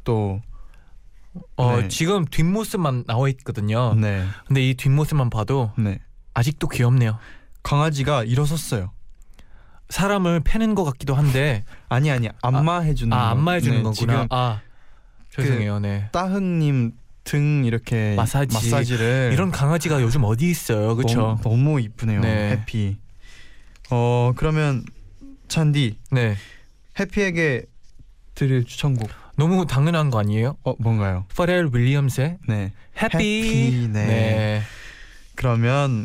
또어 0.04 0.40
네. 1.80 1.88
지금 1.88 2.24
뒷모습만 2.24 3.04
나와 3.06 3.28
있거든요. 3.28 3.94
네. 3.94 4.26
근데 4.46 4.68
이 4.68 4.74
뒷모습만 4.74 5.30
봐도 5.30 5.70
네. 5.78 6.00
아직도 6.34 6.68
귀엽네요. 6.68 7.18
강아지가 7.62 8.24
일어섰어요. 8.24 8.90
사람을 9.90 10.40
패는 10.40 10.74
것 10.74 10.84
같기도 10.84 11.14
한데 11.14 11.64
아니 11.88 12.10
아니 12.10 12.28
안마 12.40 12.80
해주는 12.80 13.12
아 13.12 13.16
거. 13.16 13.26
안마 13.28 13.52
해 13.52 13.60
주는 13.60 13.76
네, 13.76 13.82
거구나. 13.82 13.92
지금 13.94 14.26
아 14.30 14.60
죄송해요. 15.34 15.80
네. 15.80 16.08
따흥님 16.12 16.92
등 17.24 17.64
이렇게 17.64 18.14
마사지. 18.16 18.54
마사지를 18.54 19.30
이런 19.32 19.50
강아지가 19.50 20.02
요즘 20.02 20.24
어디 20.24 20.50
있어요, 20.50 20.96
그렇죠? 20.96 21.20
너무, 21.20 21.40
너무 21.42 21.80
이쁘네요. 21.80 22.20
네. 22.20 22.50
해피. 22.50 22.96
어 23.90 24.32
그러면 24.36 24.84
찬디 25.48 25.98
네. 26.10 26.36
해피에게 26.98 27.64
드릴 28.34 28.64
추천곡 28.64 29.08
너무 29.36 29.66
당연한 29.66 30.10
거 30.10 30.18
아니에요? 30.18 30.56
어 30.64 30.74
뭔가요? 30.78 31.26
퍼렐 31.34 31.70
윌리엄스의 31.72 32.38
네. 32.48 32.72
해피. 33.00 33.16
해피, 33.16 33.88
네. 33.88 34.06
네. 34.06 34.62
그러면 35.34 36.04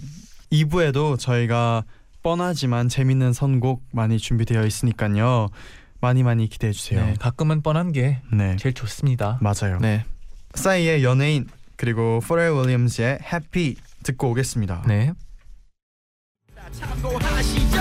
2부에도 0.52 1.20
저희가 1.20 1.84
뻔하지만 2.24 2.90
재밌는 2.90 3.34
선곡 3.34 3.84
많이 3.92 4.18
준비되어 4.18 4.66
있으니까요. 4.66 5.50
많이 6.00 6.24
많이 6.24 6.48
기대해 6.48 6.74
주세요. 6.74 7.06
네, 7.06 7.16
가끔은 7.20 7.62
뻔한 7.62 7.92
게 7.92 8.22
네. 8.32 8.56
제일 8.58 8.74
좋습니다. 8.74 9.40
맞아요. 9.42 9.80
네. 9.80 10.06
싸이의 10.54 11.04
연예인 11.04 11.48
그리고 11.76 12.20
포렐 12.28 12.52
윌리엄스의 12.52 13.20
해피 13.32 13.76
듣고 14.04 14.32
오겠습니다. 14.32 14.84
네. 14.88 15.14
참고하시죠 16.72 17.78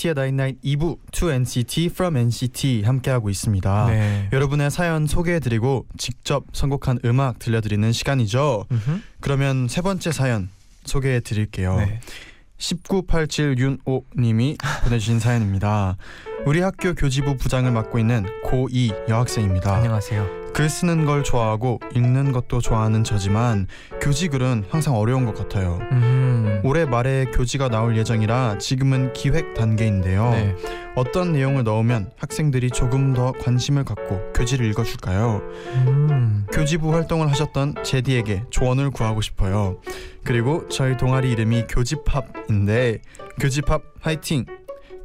NCT의 0.00 0.14
나인나잇 0.14 0.62
2부 0.62 0.98
2NCT 1.12 1.90
from 1.90 2.16
NCT 2.16 2.82
함께하고 2.82 3.28
있습니다. 3.28 3.86
네. 3.88 4.28
여러분의 4.32 4.70
사연 4.70 5.06
소개해드리고 5.06 5.86
직접 5.98 6.44
선곡한 6.52 7.00
음악 7.04 7.38
들려드리는 7.38 7.92
시간이죠. 7.92 8.66
음흠. 8.70 9.00
그러면 9.20 9.68
세 9.68 9.82
번째 9.82 10.12
사연 10.12 10.48
소개해드릴게요. 10.84 11.76
네. 11.76 12.00
1987윤오님이 12.58 14.56
보내주신 14.84 15.20
사연입니다. 15.20 15.96
우리 16.46 16.60
학교 16.60 16.94
교지부 16.94 17.36
부장을 17.36 17.70
맡고 17.70 17.98
있는 17.98 18.26
고2 18.46 19.08
여학생입니다. 19.08 19.74
안녕하세요. 19.76 20.39
글 20.52 20.68
쓰는 20.68 21.04
걸 21.04 21.22
좋아하고 21.22 21.80
읽는 21.94 22.32
것도 22.32 22.60
좋아하는 22.60 23.04
저지만 23.04 23.66
교지글은 24.00 24.64
항상 24.68 24.96
어려운 24.96 25.24
것 25.24 25.34
같아요. 25.34 25.78
음. 25.92 26.60
올해 26.64 26.84
말에 26.84 27.26
교지가 27.26 27.68
나올 27.68 27.96
예정이라 27.96 28.58
지금은 28.58 29.12
기획 29.12 29.54
단계인데요. 29.54 30.30
네. 30.30 30.56
어떤 30.96 31.32
내용을 31.32 31.64
넣으면 31.64 32.10
학생들이 32.16 32.70
조금 32.70 33.14
더 33.14 33.32
관심을 33.32 33.84
갖고 33.84 34.20
교지를 34.34 34.66
읽어줄까요? 34.66 35.40
음. 35.86 36.46
교지부 36.52 36.92
활동을 36.92 37.30
하셨던 37.30 37.76
제디에게 37.84 38.44
조언을 38.50 38.90
구하고 38.90 39.20
싶어요. 39.20 39.80
그리고 40.24 40.68
저희 40.68 40.96
동아리 40.96 41.30
이름이 41.30 41.64
교집합인데 41.68 42.98
교집합 43.40 43.82
화이팅! 44.00 44.44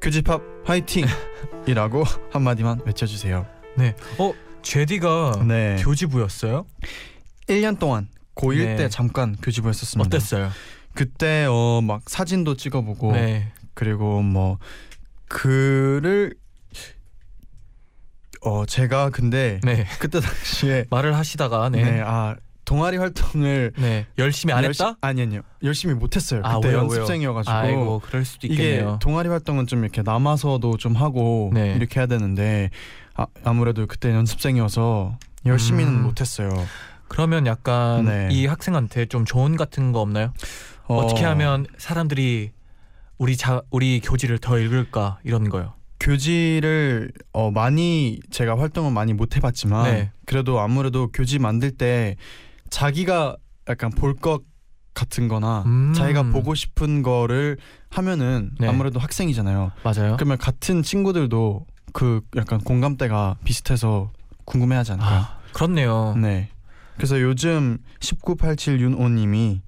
교집합 0.02 0.42
화이팅! 0.66 1.06
이라고 1.68 2.04
한마디만 2.32 2.82
외쳐주세요. 2.86 3.46
네. 3.78 3.96
어, 4.18 4.34
제디가 4.70 5.44
네. 5.48 5.78
교지부였어요? 5.80 6.66
1년 7.48 7.78
동안 7.80 8.10
고1 8.36 8.58
네. 8.58 8.76
때 8.76 8.90
잠깐 8.90 9.36
교지부였었습니다. 9.38 10.08
어땠어요? 10.08 10.50
그때 10.94 11.46
어 11.50 11.82
막 11.82 12.02
사진도 12.10 12.56
찍어보고 12.56 13.12
네. 13.14 13.52
그리고 13.74 14.22
뭐 14.22 14.58
글을 15.28 16.34
어 18.42 18.66
제가 18.66 19.10
근데 19.12 19.60
네. 19.64 19.86
그때 20.00 20.20
당시에 20.20 20.86
말을 20.90 21.16
하시다가 21.16 21.70
네. 21.70 21.84
네. 21.84 22.02
아 22.04 22.36
동아리 22.64 22.98
활동을 22.98 23.74
네. 23.78 24.08
열심히 24.18 24.54
안 24.54 24.64
열시- 24.64 24.84
했다? 24.84 24.98
아니 25.02 25.22
아니요 25.22 25.42
열심히 25.64 25.94
못했어요 25.94 26.42
아, 26.44 26.56
그때 26.56 26.70
왜요, 26.70 26.80
연습생이어가지고 26.80 27.54
아이고, 27.56 28.00
그럴 28.04 28.26
수도 28.26 28.48
이게 28.48 28.54
있겠네요. 28.72 28.98
동아리 29.02 29.30
활동은 29.30 29.68
좀 29.68 29.84
이렇게 29.84 30.02
남아서도 30.02 30.78
좀 30.78 30.96
하고 30.96 31.52
네. 31.54 31.74
이렇게 31.76 32.00
해야 32.00 32.08
되는데 32.08 32.72
아, 33.16 33.26
아무래도 33.44 33.88
그때 33.88 34.12
연습생이어서 34.14 35.18
열심히는 35.46 35.94
음. 35.94 36.04
못했어요 36.04 36.50
그러면 37.08 37.46
약간 37.46 38.06
네. 38.06 38.28
이 38.32 38.46
학생한테 38.46 39.06
좀 39.06 39.26
조언 39.26 39.56
같은 39.58 39.92
거 39.92 40.02
없나요? 40.02 40.34
어... 40.88 41.08
떻게 41.08 41.24
하면 41.24 41.66
사람들이 41.78 42.52
우리 43.18 43.38
자 43.38 43.62
우리 43.70 44.00
교지를 44.02 44.40
더 44.40 44.58
읽을까 44.60 45.20
이런 45.24 45.50
거요. 45.50 45.74
교지를 46.00 47.12
어, 47.32 47.52
많이 47.52 48.20
제가 48.30 48.60
활동을 48.60 48.92
많이 48.92 49.14
못 49.14 49.36
해봤지만 49.36 49.84
네. 49.92 50.12
그래도 50.26 50.60
아무래도 50.60 51.10
교지 51.12 51.40
만들 51.40 51.72
때 51.72 52.16
자기가 52.70 53.38
약간 53.70 53.92
볼 53.92 54.16
것 54.16 54.42
같은거나 54.94 55.64
음. 55.66 55.94
자기가 55.94 56.24
보고 56.24 56.56
싶은 56.56 57.04
거를 57.04 57.58
하면은 57.90 58.52
네. 58.60 58.68
아무래도 58.68 59.00
학생이잖아요. 59.00 59.72
맞아요. 59.84 60.16
그러면 60.16 60.38
같은 60.38 60.82
친구들도 60.84 61.66
그 61.96 62.20
약간 62.36 62.60
공감대가 62.60 63.38
비슷해서 63.46 64.12
궁금해하지 64.44 64.92
않을까요? 64.92 65.20
아, 65.22 65.38
그렇네요. 65.54 66.14
네. 66.18 66.50
그래서 66.98 67.22
요즘 67.22 67.78
1987 68.02 68.82
윤오님이 68.82 69.62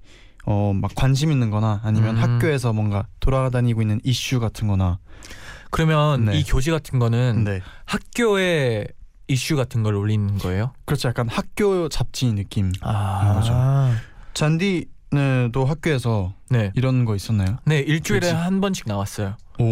어 0.46 0.74
막 0.74 0.92
관심 0.96 1.32
있는거나 1.32 1.80
아니면 1.84 2.18
음. 2.18 2.22
학교에서 2.24 2.74
뭔가 2.74 3.08
돌아다니고 3.22 3.82
있는 3.82 4.02
이슈 4.04 4.40
같은거나 4.42 5.00
그러면 5.72 6.26
네. 6.26 6.38
이 6.40 6.44
교지 6.44 6.70
같은 6.72 7.00
거는 7.00 7.44
네 7.46 7.62
학교에 7.86 8.88
이슈 9.30 9.56
같은 9.56 9.84
걸 9.84 9.96
올리는 9.96 10.38
거예요? 10.38 10.74
그렇죠 10.86 11.08
약간 11.10 11.28
학교 11.30 11.88
잡지 11.90 12.32
느낌. 12.34 12.72
아, 12.82 13.34
거죠. 13.36 13.54
잔디 14.34 14.86
도 15.54 15.66
학교에서 15.66 16.34
네. 16.50 16.72
이런 16.76 17.06
거 17.06 17.16
있었나요? 17.16 17.58
네, 17.66 17.80
일주일에 17.80 18.20
교지. 18.20 18.34
한 18.34 18.60
번씩 18.62 18.86
나왔어요. 18.88 19.36
오. 19.60 19.64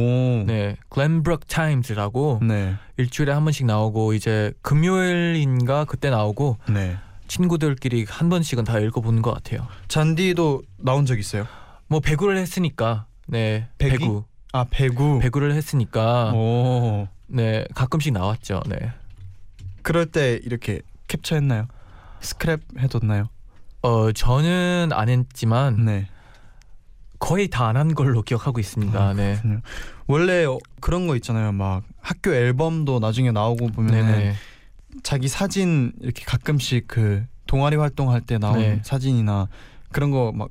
네, 0.48 0.78
글렌브럭 0.90 1.48
타임즈라고 1.48 2.40
네. 2.44 2.76
일주일에 2.98 3.32
한 3.32 3.44
번씩 3.44 3.66
나오고 3.66 4.14
이제 4.14 4.54
금요일인가 4.62 5.86
그때 5.86 6.10
나오고 6.10 6.58
네. 6.70 6.98
친구들끼리 7.28 8.06
한 8.08 8.30
번씩은 8.30 8.64
다 8.64 8.80
읽어보는 8.80 9.22
것 9.22 9.34
같아요. 9.34 9.68
잔디도 9.88 10.64
나온 10.78 11.06
적 11.06 11.20
있어요? 11.20 11.48
뭐 11.88 12.00
배구를 12.00 12.38
했으니까 12.38 13.06
네 13.28 13.68
배기? 13.78 13.98
배구 14.00 14.24
아 14.54 14.66
배구. 14.70 15.20
배구를 15.22 15.54
했으니까 15.54 16.32
오. 16.34 17.08
네 17.28 17.66
가끔씩 17.76 18.14
나왔죠. 18.14 18.62
네. 18.68 18.92
그럴 19.82 20.06
때 20.06 20.40
이렇게 20.44 20.82
캡처했나요? 21.08 21.68
스크랩 22.22 22.62
해뒀나요? 22.80 23.28
어 23.86 24.12
저는 24.12 24.90
안 24.94 25.10
했지만 25.10 25.86
네. 25.86 26.08
거의 27.20 27.48
다 27.50 27.68
안 27.70 27.78
한 27.78 27.94
걸로 27.96 28.22
기억하고 28.22 28.60
있습니다. 28.60 29.00
아, 29.00 29.14
네. 29.14 29.40
원래 30.08 30.44
어, 30.46 30.58
그런 30.82 31.08
거 31.08 31.16
있잖아요. 31.16 31.52
막 31.54 31.84
학교 32.02 32.34
앨범도 32.34 33.00
나중에 33.00 33.32
나오고 33.32 33.70
보면. 33.70 34.34
자기 35.04 35.28
사진 35.28 35.92
이렇게 36.02 36.24
가끔씩 36.24 36.88
그 36.88 37.26
동아리 37.48 37.76
활동할 37.76 38.22
때 38.22 38.38
나온 38.38 38.60
네. 38.60 38.82
사진이나 38.84 39.48
그런 39.92 40.10
거 40.12 40.32
막 40.34 40.50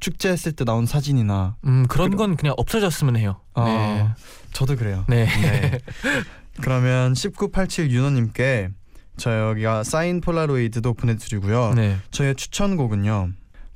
축제 0.00 0.30
했을 0.30 0.52
때 0.52 0.64
나온 0.64 0.84
사진이나 0.86 1.56
음 1.64 1.86
그런 1.88 2.10
그러- 2.10 2.18
건 2.18 2.36
그냥 2.36 2.54
없어졌으면 2.58 3.16
해요. 3.16 3.40
아, 3.54 3.64
네. 3.64 4.08
저도 4.52 4.76
그래요. 4.76 5.04
네. 5.08 5.26
네. 5.26 5.78
그러면 6.60 7.14
1987 7.14 7.90
윤호님께 7.90 8.70
저희가 9.16 9.84
사인 9.84 10.20
폴라로이드도 10.20 10.94
보내드리고요. 10.94 11.74
네. 11.74 11.96
저의 12.10 12.34
추천곡은요. 12.34 13.30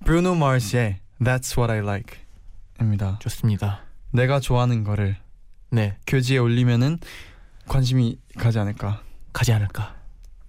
브루노 0.04 0.34
마르스의 0.34 0.98
That's 1.20 1.56
What 1.58 1.72
I 1.72 1.78
Like입니다. 2.78 3.18
좋습니다. 3.20 3.80
내가 4.10 4.40
좋아하는 4.40 4.84
거를 4.84 5.16
네. 5.70 5.96
교지에 6.06 6.38
올리면은 6.38 6.98
관심이 7.66 8.18
가지 8.38 8.58
않을까. 8.58 9.02
가지 9.32 9.52
않을까. 9.52 9.94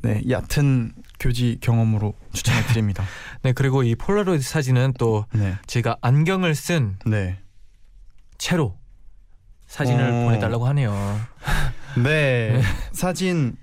네, 0.01 0.21
얕은 0.29 0.93
교지 1.19 1.57
경험으로 1.59 2.13
추천해 2.31 2.61
드립니다. 2.67 3.03
네 3.43 3.51
그리고 3.51 3.83
이 3.83 3.95
폴라로이드 3.95 4.41
사진은 4.43 4.93
또 4.97 5.25
네, 5.33 5.57
제가 5.67 5.97
안경을 6.01 6.55
쓴 6.55 6.97
네, 7.05 7.37
채로 8.37 8.77
사진을 9.67 10.09
오. 10.09 10.23
보내달라고 10.25 10.65
하네요. 10.67 11.19
네. 12.01 12.61
사진 12.93 13.57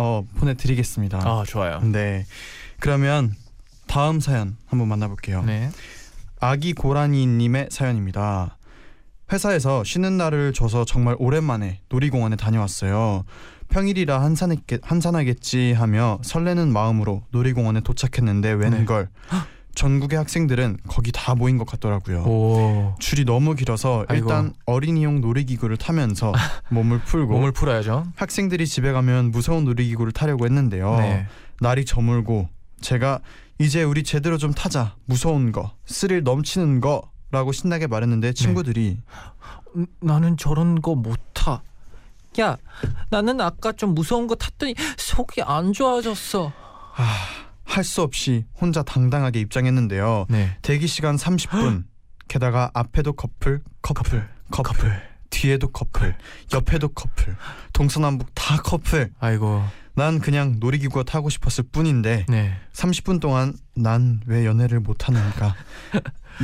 어 0.00 0.24
보내드리겠습니다. 0.38 1.18
아 1.18 1.44
좋아요. 1.46 1.80
네, 1.80 2.24
그러면 2.78 3.34
다음 3.86 4.18
사연 4.18 4.56
한번 4.66 4.88
만나볼게요. 4.88 5.42
네. 5.42 5.70
아기 6.40 6.72
고라니님의 6.72 7.68
사연입니다. 7.70 8.56
회사에서 9.30 9.84
쉬는 9.84 10.16
날을 10.16 10.54
줘서 10.54 10.86
정말 10.86 11.16
오랜만에 11.18 11.80
놀이공원에 11.90 12.36
다녀왔어요. 12.36 13.24
평일이라 13.68 14.22
한산했겠, 14.22 14.80
한산하겠지 14.82 15.74
하며 15.74 16.18
설레는 16.22 16.72
마음으로 16.72 17.22
놀이공원에 17.30 17.80
도착했는데 17.80 18.52
웬걸 18.52 19.10
전국의 19.74 20.18
학생들은 20.18 20.78
거기 20.88 21.12
다 21.12 21.34
모인 21.34 21.56
것 21.58 21.66
같더라고요. 21.66 22.22
오. 22.24 22.94
줄이 22.98 23.24
너무 23.24 23.54
길어서 23.54 24.04
아이고. 24.08 24.24
일단 24.26 24.52
어린이용 24.66 25.20
놀이기구를 25.20 25.76
타면서 25.76 26.32
몸을 26.70 27.00
풀고 27.00 27.32
몸을 27.32 27.52
풀어야죠. 27.52 28.06
학생들이 28.16 28.66
집에 28.66 28.92
가면 28.92 29.30
무서운 29.30 29.64
놀이기구를 29.64 30.12
타려고 30.12 30.44
했는데요. 30.44 30.96
네. 30.98 31.26
날이 31.60 31.84
저물고 31.84 32.48
제가 32.80 33.20
이제 33.58 33.82
우리 33.82 34.02
제대로 34.02 34.38
좀 34.38 34.52
타자 34.52 34.96
무서운 35.04 35.52
거 35.52 35.72
스릴 35.86 36.22
넘치는 36.22 36.80
거라고 36.80 37.52
신나게 37.52 37.86
말했는데 37.86 38.32
친구들이 38.32 38.98
음, 39.76 39.86
나는 40.00 40.36
저런 40.36 40.80
거 40.82 40.94
못 40.94 41.18
타. 41.32 41.62
야, 42.40 42.56
나는 43.10 43.40
아까 43.40 43.72
좀 43.72 43.94
무서운 43.94 44.26
거 44.26 44.34
탔더니 44.34 44.74
속이 44.98 45.42
안 45.42 45.72
좋아졌어. 45.72 46.52
할 47.70 47.84
수 47.84 48.02
없이 48.02 48.44
혼자 48.60 48.82
당당하게 48.82 49.40
입장했는데요. 49.40 50.26
네. 50.28 50.56
대기 50.62 50.86
시간 50.86 51.16
30분. 51.16 51.84
게다가 52.28 52.70
앞에도 52.74 53.12
커플 53.12 53.60
커플 53.82 54.28
커플, 54.50 55.02
뒤에도 55.30 55.68
커플 55.68 56.16
옆에도 56.52 56.88
커플 56.88 57.36
동서남북 57.72 58.28
다 58.34 58.56
커플. 58.58 59.10
아이고. 59.20 59.62
난 59.94 60.18
그냥 60.20 60.56
놀이기구가 60.60 61.02
타고 61.04 61.28
싶었을 61.30 61.64
뿐인데 61.72 62.26
네. 62.28 62.52
30분 62.72 63.20
동안 63.20 63.54
난 63.76 64.20
왜 64.26 64.46
연애를 64.46 64.80
못 64.80 65.08
하는가? 65.08 65.54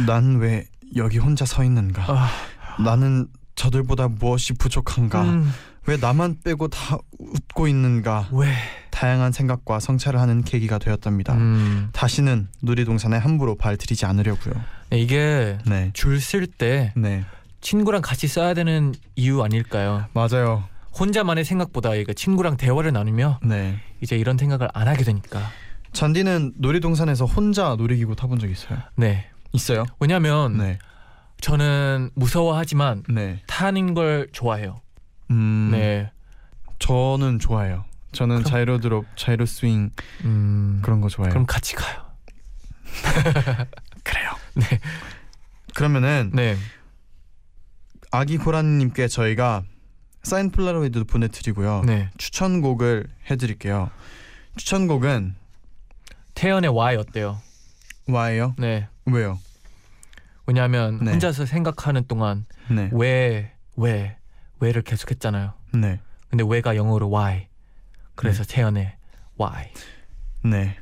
난 0.07 0.37
왜 0.39 0.67
여기 0.97 1.19
혼자 1.19 1.45
서 1.45 1.63
있는가? 1.65 2.05
아, 2.09 2.29
나는 2.83 3.29
저들보다 3.55 4.09
무엇이 4.09 4.53
부족한가? 4.55 5.23
음, 5.23 5.53
왜 5.87 5.97
나만 5.97 6.39
빼고 6.45 6.69
다 6.69 6.99
웃고 7.19 7.69
있는가 7.69 8.29
왜? 8.33 8.53
다양한 8.91 9.31
생각과 9.33 9.79
성찰을 9.79 10.21
하는 10.21 10.43
계기가 10.43 10.79
되었답니다 10.79 11.35
음, 11.35 11.91
다시는 11.93 12.49
놀이동산에 12.63 13.17
함부로 13.17 13.55
발 13.57 13.77
들이지 13.77 14.07
않으려고요 14.07 14.55
네, 14.91 14.99
이게 14.99 15.59
네. 15.67 15.91
줄쓸때 15.93 16.93
네. 16.97 17.25
친구랑 17.61 18.01
같이 18.03 18.29
써야 18.29 18.55
되는 18.55 18.95
이유 19.17 19.43
아닐까요? 19.43 20.05
맞아요. 20.13 20.65
혼자만의 20.99 21.45
생각보다 21.45 21.95
이거 21.97 22.13
친구랑 22.13 22.57
대화를 22.57 22.93
나누며 22.93 23.41
네. 23.43 23.81
이제 24.01 24.17
이런 24.17 24.39
생각을 24.39 24.69
안 24.73 24.87
하게 24.87 25.03
되니까. 25.03 25.41
잔디는 25.93 26.53
놀이동산에서 26.59 27.25
혼자 27.25 27.75
놀이기구 27.77 28.15
타본 28.15 28.39
적 28.39 28.49
있어요? 28.49 28.79
네. 28.95 29.29
있어요? 29.53 29.85
왜냐면 29.99 30.59
네. 30.59 30.79
저는 31.41 32.11
무서워하지만 32.15 33.03
네. 33.09 33.41
타는 33.49 33.95
걸 33.95 34.29
좋아해요. 34.33 34.81
음. 35.31 35.69
네. 35.73 36.11
저는 36.79 37.39
좋아해요. 37.39 37.85
저는 38.13 38.37
그럼- 38.39 38.51
자이로 38.51 38.79
드롭, 38.79 39.07
자이로 39.17 39.47
스윙 39.47 39.91
음. 40.25 40.81
그런 40.83 41.01
거 41.01 41.09
좋아해요. 41.09 41.31
그럼 41.31 41.47
같이 41.47 41.75
가요. 41.75 42.05
그래요. 44.05 44.31
네. 44.55 44.81
그러면은 45.75 46.31
네. 46.35 46.57
아기 48.11 48.39
고라니님께 48.39 49.09
저희가 49.09 49.63
사인 50.23 50.51
폴라로이드도 50.51 51.05
보내드리고요. 51.05 51.83
네. 51.87 52.11
추천곡을 52.19 53.07
해드릴게요. 53.31 53.91
추천곡은 54.57 55.35
태연의 56.35 56.71
Y 56.71 56.97
어때요? 56.97 57.41
와예요. 58.09 58.55
네. 58.59 58.89
왜요? 59.07 59.39
왜냐하면 60.47 61.03
네. 61.05 61.11
혼자서 61.13 61.45
생각하는 61.47 62.07
동안 62.07 62.47
네. 62.71 62.89
왜, 62.93 63.53
왜, 63.77 64.17
왜를 64.61 64.83
계속했잖아요. 64.83 65.55
네. 65.75 66.01
근데 66.29 66.45
왜가 66.47 66.77
영어로 66.77 67.11
Y. 67.11 67.49
그래서 68.15 68.45
태연의 68.45 68.97
Y. 69.37 69.73
네. 70.45 70.77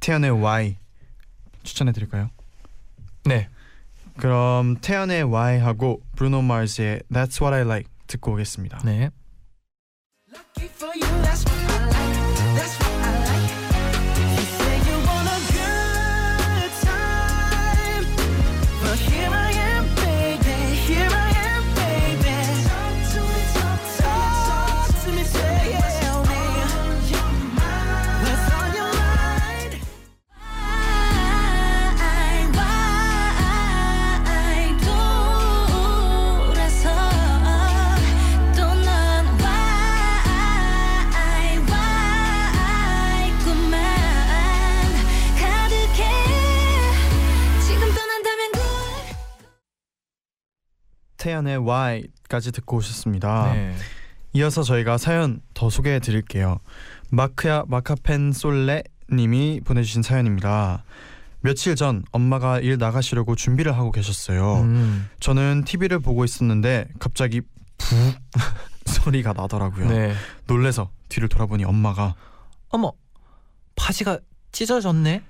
태연의 0.00 0.30
Y 0.30 0.76
추천해 1.62 1.92
드릴까요? 1.92 2.30
네. 3.24 3.48
그럼 4.16 4.76
태연의 4.80 5.24
Y 5.24 5.58
하고 5.60 6.00
브루노 6.16 6.42
마스의 6.42 7.02
That's 7.10 7.40
What 7.40 7.54
I 7.54 7.60
Like 7.62 7.92
듣고 8.06 8.32
오겠습니다. 8.32 8.78
네. 8.84 9.10
태연의 51.26 51.56
Y까지 51.56 52.52
듣고 52.52 52.76
오셨습니다. 52.76 53.52
네. 53.52 53.74
이어서 54.32 54.62
저희가 54.62 54.96
사연 54.96 55.40
더 55.54 55.68
소개해 55.68 55.98
드릴게요. 55.98 56.60
마크야 57.10 57.64
마카펜 57.66 58.30
솔레 58.30 58.84
님이 59.10 59.60
보내주신 59.64 60.02
사연입니다. 60.02 60.84
며칠 61.40 61.74
전 61.74 62.04
엄마가 62.12 62.60
일 62.60 62.78
나가시려고 62.78 63.34
준비를 63.34 63.76
하고 63.76 63.90
계셨어요. 63.90 64.60
음. 64.60 65.08
저는 65.18 65.64
TV를 65.64 65.98
보고 65.98 66.24
있었는데 66.24 66.86
갑자기 67.00 67.40
푹 67.76 67.98
소리가 68.86 69.32
나더라고요. 69.32 69.88
네. 69.88 70.14
놀래서 70.46 70.90
뒤를 71.08 71.28
돌아보니 71.28 71.64
엄마가 71.64 72.14
어머. 72.68 72.92
바지가 73.74 74.20
찢어졌네. 74.52 75.24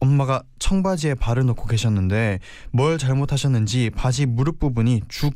엄마가 0.00 0.42
청바지에 0.58 1.14
발을 1.14 1.44
놓고 1.46 1.66
계셨는데 1.66 2.40
뭘 2.72 2.98
잘못하셨는지 2.98 3.90
바지 3.90 4.26
무릎 4.26 4.58
부분이 4.58 5.02
죽 5.08 5.34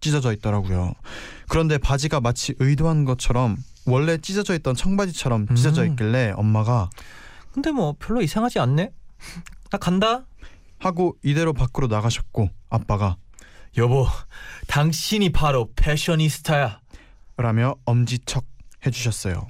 찢어져 0.00 0.32
있더라고요. 0.34 0.92
그런데 1.48 1.78
바지가 1.78 2.20
마치 2.20 2.54
의도한 2.58 3.04
것처럼 3.04 3.56
원래 3.86 4.18
찢어져 4.18 4.54
있던 4.54 4.74
청바지처럼 4.74 5.54
찢어져 5.54 5.82
음. 5.82 5.90
있길래 5.90 6.32
엄마가 6.36 6.90
근데 7.52 7.70
뭐 7.70 7.94
별로 7.98 8.20
이상하지 8.20 8.58
않네. 8.58 8.90
나 9.70 9.78
간다. 9.78 10.26
하고 10.78 11.16
이대로 11.22 11.52
밖으로 11.52 11.86
나가셨고 11.86 12.50
아빠가 12.68 13.16
여보, 13.76 14.06
당신이 14.68 15.32
바로 15.32 15.70
패셔니스타야. 15.74 16.80
라며 17.36 17.74
엄지척 17.84 18.44
해주셨어요. 18.86 19.48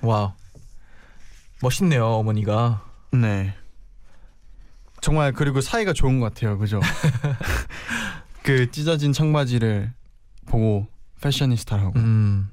와우. 0.00 0.32
멋있네요, 1.62 2.04
어머니가. 2.06 2.84
네. 3.12 3.54
정말 5.00 5.32
그리고 5.32 5.60
사이가 5.60 5.92
좋은 5.92 6.20
것 6.20 6.34
같아요. 6.34 6.58
그죠? 6.58 6.80
그 8.42 8.70
찢어진 8.70 9.12
청바지를 9.12 9.92
보고 10.46 10.86
패셔니스타라고. 11.20 11.98
음. 11.98 12.50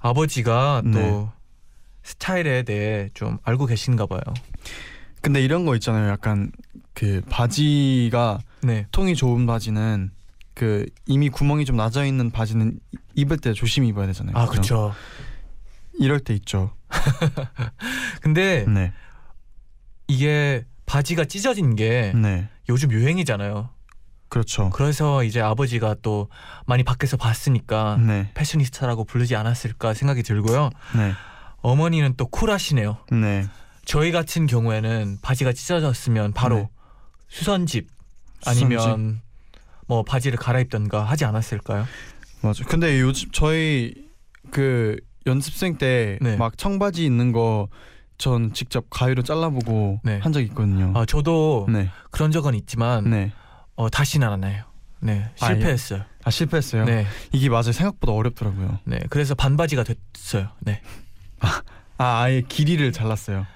아버지가 0.00 0.82
또 0.84 0.90
네. 0.90 1.28
스타일에 2.02 2.62
대해 2.62 3.10
좀 3.14 3.38
알고 3.42 3.66
계신가 3.66 4.06
봐요. 4.06 4.20
근데 5.20 5.42
이런 5.42 5.64
거 5.66 5.74
있잖아요. 5.76 6.08
약간 6.10 6.52
그 6.94 7.20
바지가 7.28 8.38
네. 8.62 8.86
통이 8.92 9.14
좋은 9.16 9.46
바지는 9.46 10.10
그 10.54 10.86
이미 11.06 11.28
구멍이 11.28 11.64
좀 11.64 11.76
나져 11.76 12.04
있는 12.04 12.30
바지는 12.30 12.78
이- 12.92 12.96
입을 13.14 13.38
때 13.38 13.52
조심히 13.52 13.88
입어야 13.88 14.06
되잖아요. 14.06 14.36
아? 14.36 14.46
그렇죠. 14.46 14.92
이럴 15.98 16.20
때 16.20 16.34
있죠. 16.34 16.72
근데 18.20 18.64
네. 18.68 18.92
이게 20.06 20.64
바지가 20.86 21.26
찢어진 21.26 21.76
게 21.76 22.12
네. 22.14 22.48
요즘 22.68 22.90
유행이잖아요. 22.90 23.70
그렇죠. 24.28 24.70
그래서 24.70 25.24
이제 25.24 25.40
아버지가 25.40 25.96
또 26.02 26.28
많이 26.66 26.82
밖에서 26.82 27.16
봤으니까 27.16 27.96
네. 27.96 28.30
패셔니스타라고 28.34 29.04
부르지 29.04 29.36
않았을까 29.36 29.94
생각이 29.94 30.22
들고요. 30.22 30.70
네. 30.96 31.12
어머니는 31.58 32.14
또 32.16 32.26
쿨하시네요. 32.26 32.98
네. 33.12 33.46
저희 33.84 34.12
같은 34.12 34.46
경우에는 34.46 35.18
바지가 35.22 35.52
찢어졌으면 35.54 36.32
바로 36.32 36.56
네. 36.56 36.68
수선집 37.28 37.88
아니면 38.46 38.78
수선집. 38.78 39.22
뭐 39.86 40.02
바지를 40.02 40.38
갈아입던가 40.38 41.02
하지 41.04 41.24
않았을까요? 41.24 41.86
맞아. 42.42 42.64
근데 42.64 43.00
요즘 43.00 43.30
저희 43.32 43.94
그 44.50 44.96
연습생 45.26 45.76
때막 45.78 46.20
네. 46.22 46.56
청바지 46.56 47.04
있는 47.04 47.32
거 47.32 47.68
전 48.20 48.52
직접 48.52 48.86
가위로 48.90 49.22
잘라보고 49.22 50.00
네. 50.02 50.18
한적 50.18 50.42
있거든요. 50.46 50.92
아 50.96 51.06
저도 51.06 51.68
네. 51.70 51.88
그런 52.10 52.32
적은 52.32 52.52
있지만 52.56 53.08
네. 53.08 53.32
어, 53.76 53.88
다시는 53.88 54.28
안 54.28 54.42
해요. 54.42 54.64
네 54.98 55.30
아, 55.38 55.50
예. 55.52 55.54
실패했어요. 55.54 56.02
아 56.24 56.30
실패했어요. 56.30 56.84
네, 56.84 57.06
이게 57.30 57.48
맞아요. 57.48 57.70
생각보다 57.70 58.12
어렵더라고요. 58.14 58.80
네 58.82 58.98
그래서 59.08 59.36
반바지가 59.36 59.84
됐어요. 59.84 60.48
네, 60.58 60.82
아 61.38 61.62
아 61.98 62.28
예 62.32 62.40
길이를 62.42 62.90
잘랐어요. 62.90 63.46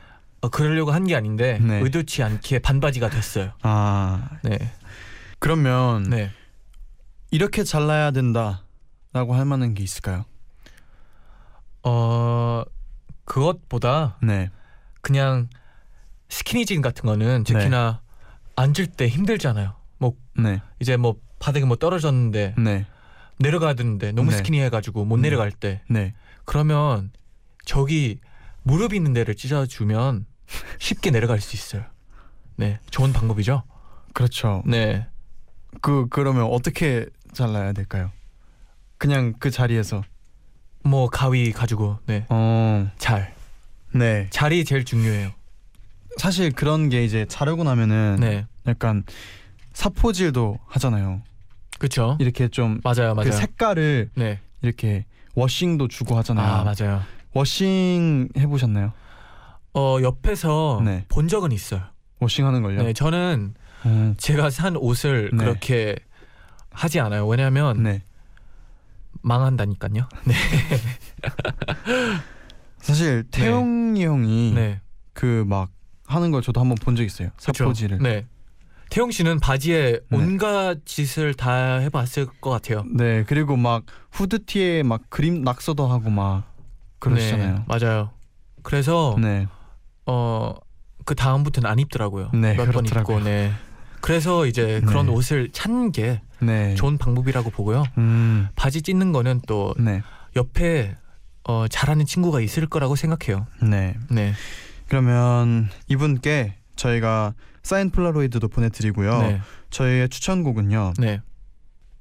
어, 0.42 0.48
그러려고 0.48 0.92
한 0.92 1.06
게 1.06 1.16
아닌데 1.16 1.58
네. 1.60 1.80
의도치 1.80 2.22
않게 2.22 2.60
반바지가 2.60 3.10
됐어요. 3.10 3.50
아 3.62 4.28
네, 4.44 4.58
그러면 5.40 6.04
네. 6.04 6.30
이렇게 7.32 7.64
잘라야 7.64 8.12
된다라고 8.12 9.34
할 9.34 9.44
만한 9.44 9.74
게 9.74 9.82
있을까요? 9.82 10.24
어 11.84 12.62
그것보다 13.24 14.18
네. 14.22 14.50
그냥 15.00 15.48
스키니진 16.28 16.80
같은 16.80 17.04
거는 17.04 17.44
특히나 17.44 18.02
앉을 18.56 18.86
때 18.96 19.08
힘들잖아요. 19.08 19.74
뭐 19.98 20.14
네. 20.36 20.62
이제 20.80 20.96
뭐 20.96 21.16
바닥에 21.38 21.64
뭐 21.64 21.76
떨어졌는데 21.76 22.54
네. 22.58 22.86
내려가는데 23.38 24.12
너무 24.12 24.30
네. 24.30 24.36
스키니해가지고 24.36 25.04
못 25.04 25.16
네. 25.16 25.22
내려갈 25.22 25.50
때 25.50 25.82
네. 25.88 26.14
그러면 26.44 27.10
저기 27.64 28.18
무릎 28.62 28.94
있는 28.94 29.12
데를 29.12 29.34
찢어주면 29.34 30.26
쉽게 30.78 31.10
내려갈 31.10 31.40
수 31.40 31.56
있어요. 31.56 31.84
네, 32.56 32.78
좋은 32.90 33.12
방법이죠. 33.12 33.62
그렇죠. 34.12 34.62
네, 34.66 35.06
그 35.80 36.06
그러면 36.10 36.44
어떻게 36.44 37.06
잘라야 37.32 37.72
될까요? 37.72 38.10
그냥 38.98 39.34
그 39.38 39.50
자리에서. 39.50 40.02
뭐 40.84 41.08
가위 41.08 41.52
가지고 41.52 41.98
네, 42.06 42.26
어. 42.28 42.90
잘 42.98 43.34
네. 43.92 44.26
잘이 44.30 44.64
제일 44.64 44.84
중요해요. 44.84 45.30
사실 46.18 46.52
그런 46.52 46.88
게 46.88 47.04
이제 47.04 47.24
자르고 47.28 47.64
나면은 47.64 48.16
네, 48.20 48.46
약간 48.66 49.04
사포질도 49.72 50.58
하잖아요. 50.66 51.22
그렇죠. 51.78 52.16
이렇게 52.20 52.48
좀그 52.48 52.80
맞아요, 52.84 53.14
맞아요. 53.14 53.32
색깔을 53.32 54.10
네, 54.14 54.40
이렇게 54.60 55.04
워싱도 55.34 55.88
주고 55.88 56.16
하잖아요. 56.18 56.46
아 56.46 56.64
맞아요. 56.64 57.02
워싱 57.32 58.28
해 58.36 58.46
보셨나요? 58.46 58.92
어 59.74 59.98
옆에서 60.02 60.82
네. 60.84 61.04
본 61.08 61.28
적은 61.28 61.52
있어요. 61.52 61.82
워싱 62.18 62.46
하는 62.46 62.62
걸요. 62.62 62.82
네, 62.82 62.92
저는 62.92 63.54
음, 63.86 64.14
제가 64.18 64.50
산 64.50 64.76
옷을 64.76 65.30
네. 65.32 65.38
그렇게 65.38 65.96
하지 66.70 67.00
않아요. 67.00 67.26
왜냐하면 67.26 67.82
네. 67.82 68.02
망한다니까요. 69.22 70.08
네. 70.24 70.34
사실 72.78 73.24
태용이 73.30 74.04
형이 74.04 74.52
네. 74.54 74.80
그막 75.14 75.70
하는 76.06 76.30
걸 76.30 76.42
저도 76.42 76.60
한번 76.60 76.76
본 76.80 76.96
적 76.96 77.04
있어요. 77.04 77.30
사포질을. 77.38 77.98
네. 77.98 78.26
태용 78.90 79.10
씨는 79.10 79.40
바지에 79.40 80.00
네. 80.08 80.18
온갖 80.18 80.78
짓을 80.84 81.32
다 81.32 81.78
해봤을 81.78 82.26
것 82.42 82.50
같아요. 82.50 82.84
네, 82.94 83.24
그리고 83.26 83.56
막 83.56 83.84
후드티에 84.10 84.82
막 84.82 85.00
그림 85.08 85.42
낙서도 85.42 85.86
하고 85.86 86.10
막 86.10 86.44
그러시잖아요. 86.98 87.54
네, 87.54 87.64
맞아요. 87.66 88.10
그래서 88.62 89.16
네. 89.18 89.46
어그 90.04 91.14
다음부터는 91.16 91.70
안 91.70 91.78
입더라고요. 91.78 92.30
네, 92.34 92.54
몇 92.54 92.70
번. 92.70 92.84
입고 92.84 93.20
네. 93.20 93.52
그래서 94.02 94.46
이제 94.46 94.82
그런 94.84 95.06
네. 95.06 95.12
옷을 95.12 95.48
찾는 95.52 95.92
게 95.92 96.20
네. 96.40 96.74
좋은 96.74 96.98
방법이라고 96.98 97.50
보고요. 97.50 97.84
음. 97.98 98.48
바지 98.56 98.82
찢는 98.82 99.12
거는 99.12 99.40
또 99.46 99.74
네. 99.78 100.02
옆에 100.36 100.96
어, 101.44 101.66
잘하는 101.68 102.04
친구가 102.04 102.40
있을 102.40 102.66
거라고 102.66 102.96
생각해요. 102.96 103.46
네. 103.62 103.96
네. 104.10 104.34
그러면 104.88 105.68
이분께 105.88 106.56
저희가 106.76 107.34
사인 107.62 107.90
폴라로이드도 107.90 108.48
보내드리고요. 108.48 109.22
네. 109.22 109.40
저희의 109.70 110.08
추천곡은요. 110.08 110.94
네. 110.98 111.20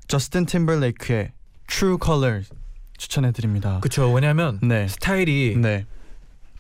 저스틴 0.08 0.48
팀벌레이크의 0.48 1.32
True 1.68 1.98
Colors 2.04 2.52
추천해드립니다. 2.98 3.80
그렇죠. 3.80 4.12
왜냐하면 4.12 4.60
네. 4.64 4.88
스타일이 4.88 5.56
네. 5.56 5.86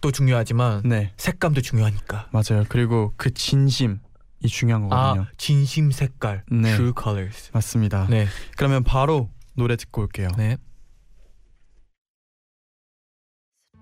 또 0.01 0.11
중요하지만 0.11 0.83
네. 0.85 1.11
색감도 1.17 1.61
중요하니까. 1.61 2.29
맞아요. 2.31 2.63
그리고 2.69 3.13
그 3.17 3.33
진심 3.33 3.99
이 4.43 4.47
중요한 4.47 4.87
거거든요. 4.87 5.23
아 5.23 5.27
진심 5.37 5.91
색깔. 5.91 6.43
네. 6.51 6.75
True 6.75 6.93
Colors. 6.99 7.51
맞습니다. 7.53 8.07
네. 8.09 8.27
그러면 8.57 8.83
바로 8.83 9.29
노래 9.55 9.75
듣고 9.75 10.01
올게요. 10.03 10.29
네. 10.37 10.57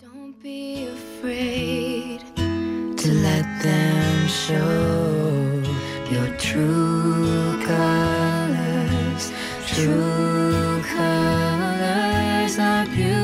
Don't 0.02 0.42
be 0.42 0.88
afraid 0.88 2.24
to 2.36 3.12
let 3.12 3.46
them 3.62 4.28
show 4.28 5.64
your 6.12 6.38
true 6.38 7.58
colors. 7.66 9.32
True 9.68 10.82
colors 10.84 12.60
are 12.60 12.86
beautiful. 12.90 13.19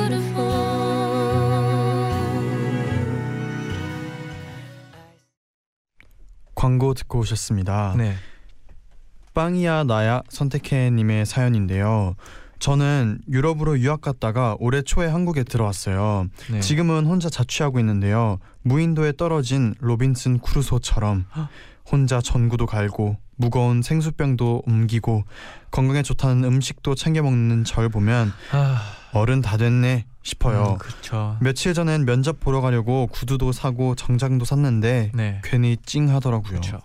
광고 6.66 6.96
듣고 6.96 7.20
오셨습니다. 7.20 7.94
네. 7.96 8.16
빵이야 9.36 9.84
나야 9.84 10.24
선택해님의 10.30 11.28
사연인데요. 11.28 12.16
저는 12.58 13.20
유럽으로 13.30 13.78
유학 13.78 14.02
갔다가 14.02 14.56
올해 14.60 14.82
초에 14.82 15.06
한국에 15.06 15.44
들어왔어요. 15.44 16.26
네. 16.50 16.60
지금은 16.62 17.06
혼자 17.06 17.30
자취하고 17.30 17.80
있는데요. 17.82 18.40
무인도에 18.64 19.12
떨어진 19.16 19.76
로빈슨 19.80 20.40
크루소처럼 20.40 21.26
혼자 21.92 22.20
전구도 22.20 22.66
갈고 22.66 23.18
무거운 23.36 23.84
생수병도 23.84 24.64
옮기고 24.66 25.24
건강에 25.70 26.02
좋다는 26.02 26.46
음식도 26.46 26.96
챙겨 26.96 27.22
먹는 27.22 27.64
절 27.64 27.90
보면 27.90 28.34
아, 28.52 28.82
어른 29.14 29.42
다 29.44 29.58
됐네 29.58 30.08
싶어요. 30.26 30.78
그렇죠. 30.80 31.38
며칠 31.40 31.74
전엔 31.76 32.06
면접 32.06 32.40
보러 32.40 32.60
가려고 32.60 33.08
구두도 33.08 33.52
사고 33.52 33.94
정장도 33.96 34.44
샀는데 34.44 35.12
네. 35.14 35.40
괜히 35.44 35.78
찡하더라고요. 35.86 36.50
그렇죠. 36.50 36.80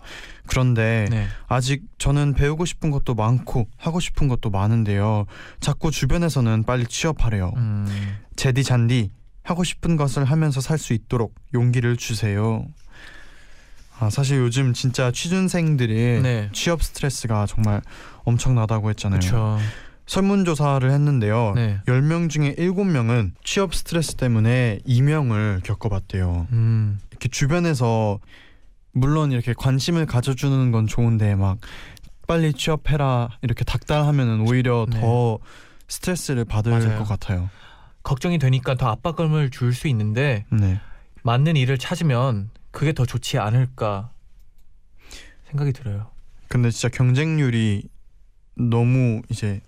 그런데 0.47 1.07
네. 1.11 1.27
아직 1.49 1.83
저는 1.99 2.35
배우고 2.35 2.67
싶은 2.67 2.91
것도 2.91 3.15
많고 3.15 3.67
하고 3.79 3.99
싶은 3.99 4.29
것도 4.29 4.51
많은데요. 4.51 5.25
자꾸 5.59 5.91
주변에서는 5.91 6.65
빨리 6.65 6.87
취업하래요. 6.87 7.53
음. 7.57 8.19
제디 8.37 8.63
잔디 8.63 9.11
하고 9.43 9.65
싶은 9.65 9.97
것을 9.97 10.25
하면서 10.25 10.61
살 10.61 10.77
수 10.79 10.93
있도록 10.93 11.35
용기를 11.55 11.97
주세요. 11.97 12.67
아 13.99 14.11
사실 14.11 14.39
요즘 14.39 14.75
진짜 14.75 15.11
취준생들이 15.11 16.21
네. 16.23 16.51
취업 16.53 16.83
스트레스가 16.83 17.47
정말 17.47 17.81
엄청나다고 18.25 18.91
했잖아요. 18.91 19.21
그렇죠. 19.21 19.59
설문조사를 20.15 20.91
했는데요. 20.91 21.53
네. 21.55 21.81
10명 21.87 22.29
중에 22.29 22.57
7명은 22.57 23.31
취업 23.45 23.73
스트레스 23.77 24.17
때문에 24.17 24.81
이명을 24.85 25.61
겪어봤대요. 25.63 26.49
음. 26.51 26.99
이렇게 27.13 27.29
주변에서 27.29 28.19
물론 28.91 29.31
이렇게 29.31 29.55
관심을 29.57 30.07
가져주는 30.07 30.73
건 30.73 30.89
좋은데 30.89 31.37
막 31.37 31.59
빨리 32.27 32.53
취업해라 32.53 33.29
이렇게 33.43 33.63
닥달하면은 33.63 34.49
오히려 34.49 34.85
네. 34.91 35.01
더 35.01 35.39
스트레스를 35.87 36.45
받을 36.45 36.73
맞아요. 36.73 36.99
것 36.99 37.05
같아요. 37.05 37.49
걱정이 38.03 38.41
되니까 38.41 38.75
더 38.75 38.89
압박감을 38.89 39.51
줄 39.51 39.73
수 39.73 39.87
있는데 39.87 40.45
네. 40.51 40.81
맞는 41.23 41.55
일을 41.55 41.79
찾으면 41.79 42.51
그게 42.73 42.93
더 42.95 43.07
좋지 43.07 43.39
않을까 43.39 44.11
생각이 45.51 45.73
들어요. 45.73 46.09
근데 46.49 46.73
진짜 46.73 46.89
경쟁률이 46.89 47.85
너무 48.57 49.23
이제 49.29 49.61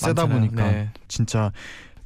세다 0.00 0.26
많잖아요. 0.26 0.50
보니까 0.50 0.70
네. 0.70 0.90
진짜 1.08 1.52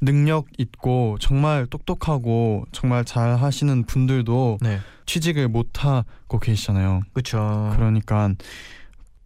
능력 0.00 0.46
있고 0.58 1.16
정말 1.20 1.66
똑똑하고 1.66 2.64
정말 2.72 3.04
잘 3.04 3.36
하시는 3.36 3.84
분들도 3.84 4.58
네. 4.60 4.80
취직을 5.06 5.48
못 5.48 5.84
하고 5.84 6.38
계시잖아요. 6.38 7.02
그렇죠. 7.12 7.72
그러니까 7.74 8.30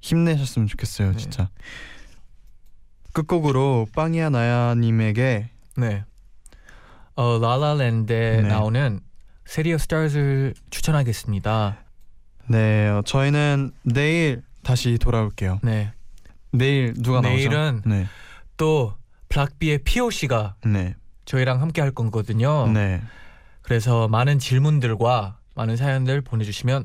힘내셨으면 0.01 0.69
좋겠어요, 0.69 1.13
네. 1.13 1.17
진짜. 1.17 1.49
끝곡으로 3.13 3.89
빵이야 3.95 4.31
나야님에게 4.31 5.51
네. 5.77 6.05
어 7.17 7.39
라라랜드에 7.41 8.43
네. 8.43 8.49
나오는 8.49 9.01
City 9.45 9.73
of 9.73 9.83
Stars를 9.83 10.55
추천하겠습니다. 10.71 11.79
네 12.47 12.89
어, 12.89 13.03
저희는 13.05 13.73
내일 13.83 14.43
다시 14.63 14.99
돌아올게요. 14.99 15.59
네. 15.63 15.93
내일 16.53 16.95
누가 16.95 17.21
나오죠? 17.21 17.37
내일은 17.37 17.83
네, 17.85 18.07
또 18.59 18.93
블락비의 19.31 19.79
피오 19.85 20.12
씨가 20.12 20.57
네, 20.67 20.95
저희랑 21.25 21.63
함께 21.63 21.81
할 21.81 21.91
거거든요. 21.91 22.71
네, 22.71 23.01
그래서 23.63 24.09
많은 24.09 24.39
질문들과 24.39 25.39
많은 25.55 25.77
사연들 25.77 26.21
보내주시면 26.21 26.85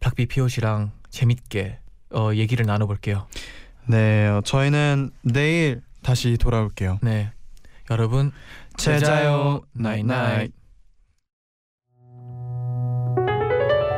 블락비 0.00 0.26
피오 0.26 0.45
씨랑 0.45 0.90
재밌게 1.10 1.78
어, 2.12 2.30
얘기를 2.34 2.66
나눠볼게요. 2.66 3.28
네. 3.86 4.26
어, 4.28 4.40
저희는 4.44 5.10
내일 5.22 5.82
다시 6.02 6.36
돌아올게요. 6.36 6.98
네. 7.02 7.32
여러분 7.90 8.32
제자요 8.76 9.62
나잇나잇 9.72 10.52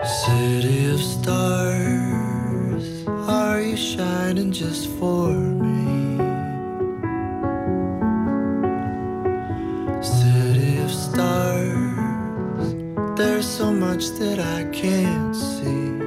City 0.05 0.91
of 0.93 1.01
stars, 1.01 2.05
are 3.29 3.63
you 3.63 3.77
shining 3.77 4.51
just 4.51 4.89
for 4.99 5.31
me? 5.33 5.92
stars. 11.13 12.75
There's 13.19 13.47
so 13.47 13.71
much 13.73 14.05
that 14.19 14.39
I 14.39 14.65
can't 14.73 15.37
see. 15.37 16.02